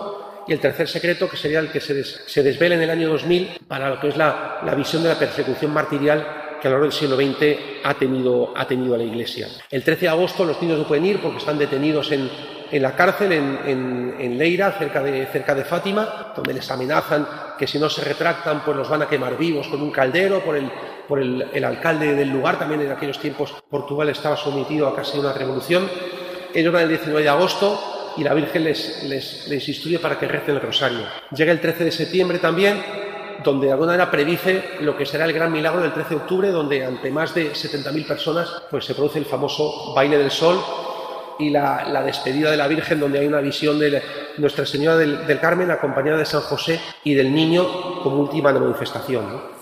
[0.48, 3.90] y el tercer secreto, que sería el que se, desvela en el año 2000 para
[3.90, 7.16] lo que es la, visión de la persecución martirial que a lo largo del siglo
[7.16, 9.46] XX ha tenido, ha tenido a la Iglesia.
[9.70, 12.30] El 13 de agosto los niños no pueden ir porque están detenidos en,
[12.72, 17.28] en la cárcel en, en, Leira, cerca de, cerca de Fátima, donde les amenazan
[17.58, 20.56] que si no se retractan, pues los van a quemar vivos con un caldero por
[20.56, 20.70] el,
[21.08, 22.58] por el, alcalde del lugar.
[22.58, 25.88] También en aquellos tiempos Portugal estaba sometido a casi una revolución.
[26.54, 30.28] Ellos van el 19 de agosto y la Virgen les, les, les instruye para que
[30.28, 31.00] recen el rosario.
[31.34, 32.82] Llega el 13 de septiembre también,
[33.44, 36.50] donde de alguna manera predice lo que será el gran milagro del 13 de octubre,
[36.50, 40.58] donde ante más de 70.000 personas pues se produce el famoso baile del sol
[41.38, 44.02] y la, despedida de la Virgen, donde hay una visión de
[44.38, 49.57] Nuestra Señora del, Carmen acompañada de San José y del Niño como última manifestación.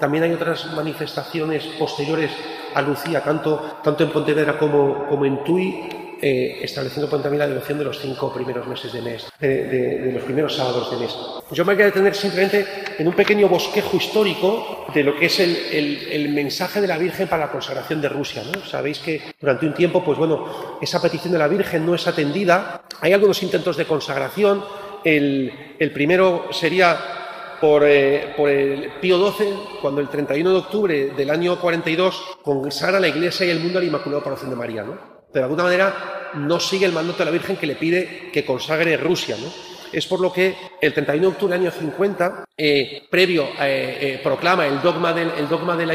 [0.00, 2.30] También hay otras manifestaciones posteriores
[2.74, 5.88] a Lucía, tanto, tanto en Pontevedra como, como en Tui,
[6.20, 10.56] eh, estableciendo también la devoción de los cinco primeros meses de mes, de, los primeros
[10.56, 11.16] sábados de mes.
[11.52, 12.66] Yo me voy a detener simplemente
[12.98, 17.46] en un pequeño bosquejo histórico de lo que es el, mensaje de la Virgen para
[17.46, 18.42] la consagración de Rusia.
[18.44, 18.64] ¿no?
[18.66, 22.82] Sabéis que durante un tiempo, pues bueno, esa petición de la Virgen no es atendida.
[23.00, 24.64] Hay algunos intentos de consagración
[25.04, 27.17] El, el primero sería
[27.60, 33.00] por, eh, por, el Pío XII, cuando el 31 de octubre del año 42 consagra
[33.00, 34.82] la Iglesia y el mundo al Inmaculado Corazón de María.
[34.82, 34.92] ¿no?
[35.32, 38.44] Pero de alguna manera no sigue el mandato de la Virgen que le pide que
[38.44, 39.36] consagre Rusia.
[39.40, 39.48] ¿no?
[39.92, 44.66] Es por lo que el 31 de octubre del año 50, eh, previo, eh, proclama
[44.66, 45.86] el dogma, del, el dogma de,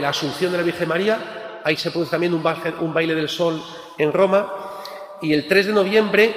[0.00, 1.60] la, Asunción de la Virgen María.
[1.64, 2.42] Ahí se produce también un
[2.94, 3.62] baile, del sol
[3.98, 4.52] en Roma.
[5.20, 6.34] Y el 3 de noviembre,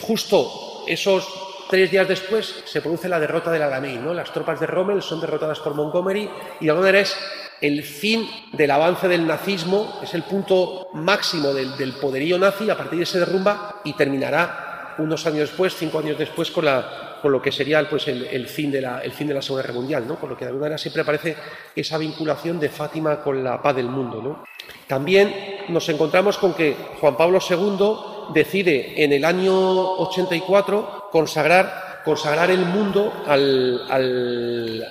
[0.00, 4.04] justo esos tres días después, se produce la derrota del Alamein.
[4.04, 4.14] ¿no?
[4.14, 6.28] Las tropas de Rommel son derrotadas por Montgomery
[6.60, 7.16] y de alguna manera es
[7.60, 12.98] el fin del avance del nazismo, es el punto máximo del, poderío nazi, a partir
[12.98, 17.40] de se derrumba y terminará unos años después, cinco años después, con, la, con lo
[17.40, 20.06] que sería pues, el, el, fin de la, el fin de la Segunda Guerra Mundial,
[20.06, 20.16] ¿no?
[20.16, 21.36] Con lo que de alguna manera siempre aparece
[21.74, 24.44] esa vinculación de Fátima con la paz del mundo, ¿no?
[24.86, 32.50] También nos encontramos con que Juan Pablo II decide en el año 84 consagrar, consagrar
[32.50, 34.86] el mundo al,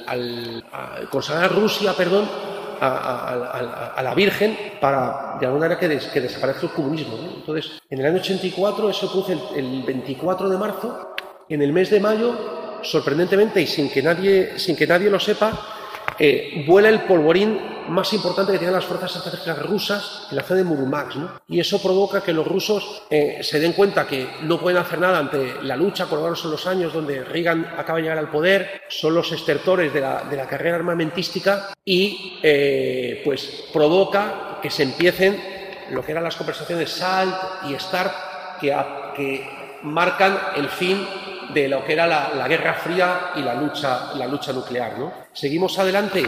[1.10, 2.30] consagrar Rusia, perdón,
[2.80, 7.18] a, la Virgen para, de alguna manera, que, des, desaparezca el comunismo.
[7.36, 11.16] Entonces, en el año 84, eso produce el, el, 24 de marzo,
[11.50, 15.52] en el mes de mayo, sorprendentemente y sin que nadie, sin que nadie lo sepa,
[16.20, 20.60] eh, vuela el polvorín más importante que tienen las fuerzas estratégicas rusas en la zona
[20.60, 21.16] de Murmansk.
[21.16, 21.42] ¿no?
[21.48, 25.20] Y eso provoca que los rusos eh, se den cuenta que no pueden hacer nada
[25.20, 29.14] ante la lucha, por son los años donde Reagan acaba de llegar al poder, son
[29.14, 35.42] los estertores de la, de la carrera armamentística y eh, pues provoca que se empiecen
[35.92, 37.36] lo que eran las conversaciones SALT
[37.70, 41.06] y START que, a, que marcan el fin
[41.54, 44.98] de lo que era la, la, Guerra Fría y la lucha, la lucha nuclear.
[44.98, 45.14] ¿no?
[45.34, 46.26] Seguimos adelante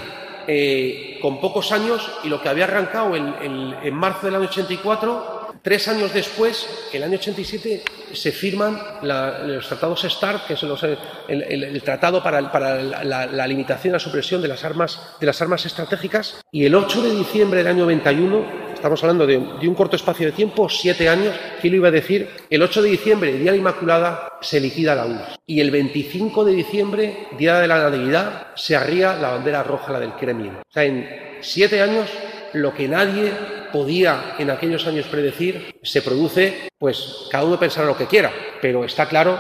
[0.48, 4.46] eh, con pocos años y lo que había arrancado en, en, en, marzo del año
[4.46, 7.84] 84, tres años después, el año 87,
[8.14, 12.82] se firman la, los tratados START, que es los, el, el, el, tratado para, para
[12.82, 16.76] la, la, limitación y la supresión de las, armas, de las armas estratégicas, y el
[16.76, 21.10] 8 de diciembre del año 91 estamos hablando de, un corto espacio de tiempo, siete
[21.10, 22.30] años, ¿quién lo iba a decir?
[22.50, 25.40] El 8 de diciembre, Día de la Inmaculada, se liquida la URSS.
[25.48, 30.00] Y el 25 de diciembre, Día de la Natividad, se arría la bandera roja, la
[30.00, 30.58] del Kremlin.
[30.58, 31.08] O sea, en
[31.42, 32.10] siete años,
[32.54, 33.32] lo que nadie
[33.72, 38.86] podía en aquellos años predecir, se produce, pues cada uno pensará lo que quiera, pero
[38.86, 39.38] está claro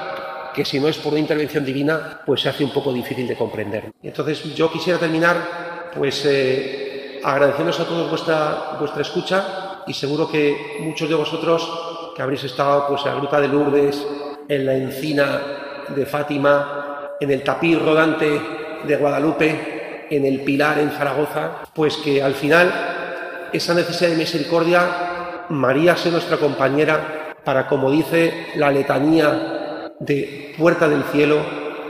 [0.53, 3.35] que si no es por una intervención divina, pues se hace un poco difícil de
[3.35, 3.91] comprender.
[4.01, 6.25] Entonces yo quisiera terminar, pues...
[6.25, 6.84] Eh,
[7.25, 12.87] agradeciéndoos a todos vuestra, vuestra escucha y seguro que muchos de vosotros que habréis estado
[12.87, 14.07] pues, en la Gruta de Lourdes,
[14.47, 15.41] en la Encina
[15.89, 18.41] de Fátima, en el tapiz rodante
[18.83, 25.45] de Guadalupe, en el Pilar en Zaragoza, pues que al final esa necesidad de misericordia,
[25.49, 31.37] María sea nuestra compañera para, como dice la letanía de Puerta del Cielo,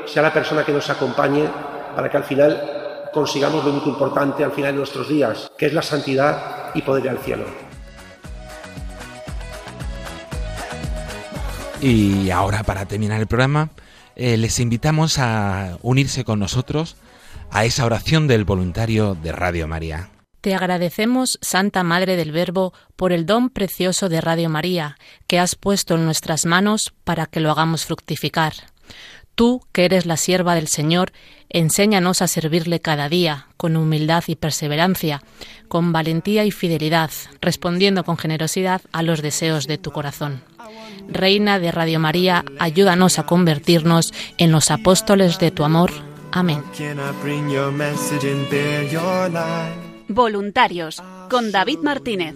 [0.06, 1.44] sea la persona que nos acompañe
[1.94, 2.75] para que al final
[3.16, 7.06] consigamos lo único importante al final de nuestros días, que es la santidad y poder
[7.06, 7.46] ir al cielo.
[11.82, 13.70] Y ahora, para terminar el programa,
[14.18, 16.98] eh, les invitamos a unirse con nosotros
[17.52, 20.10] a esa oración del voluntario de Radio María.
[20.42, 25.56] Te agradecemos, Santa Madre del Verbo, por el don precioso de Radio María que has
[25.56, 28.54] puesto en nuestras manos para que lo hagamos fructificar.
[29.36, 31.12] Tú, que eres la sierva del Señor,
[31.50, 35.22] enséñanos a servirle cada día, con humildad y perseverancia,
[35.68, 37.12] con valentía y fidelidad,
[37.42, 40.42] respondiendo con generosidad a los deseos de tu corazón.
[41.10, 45.92] Reina de Radio María, ayúdanos a convertirnos en los apóstoles de tu amor.
[46.32, 46.64] Amén.
[50.08, 52.36] Voluntarios con David Martínez.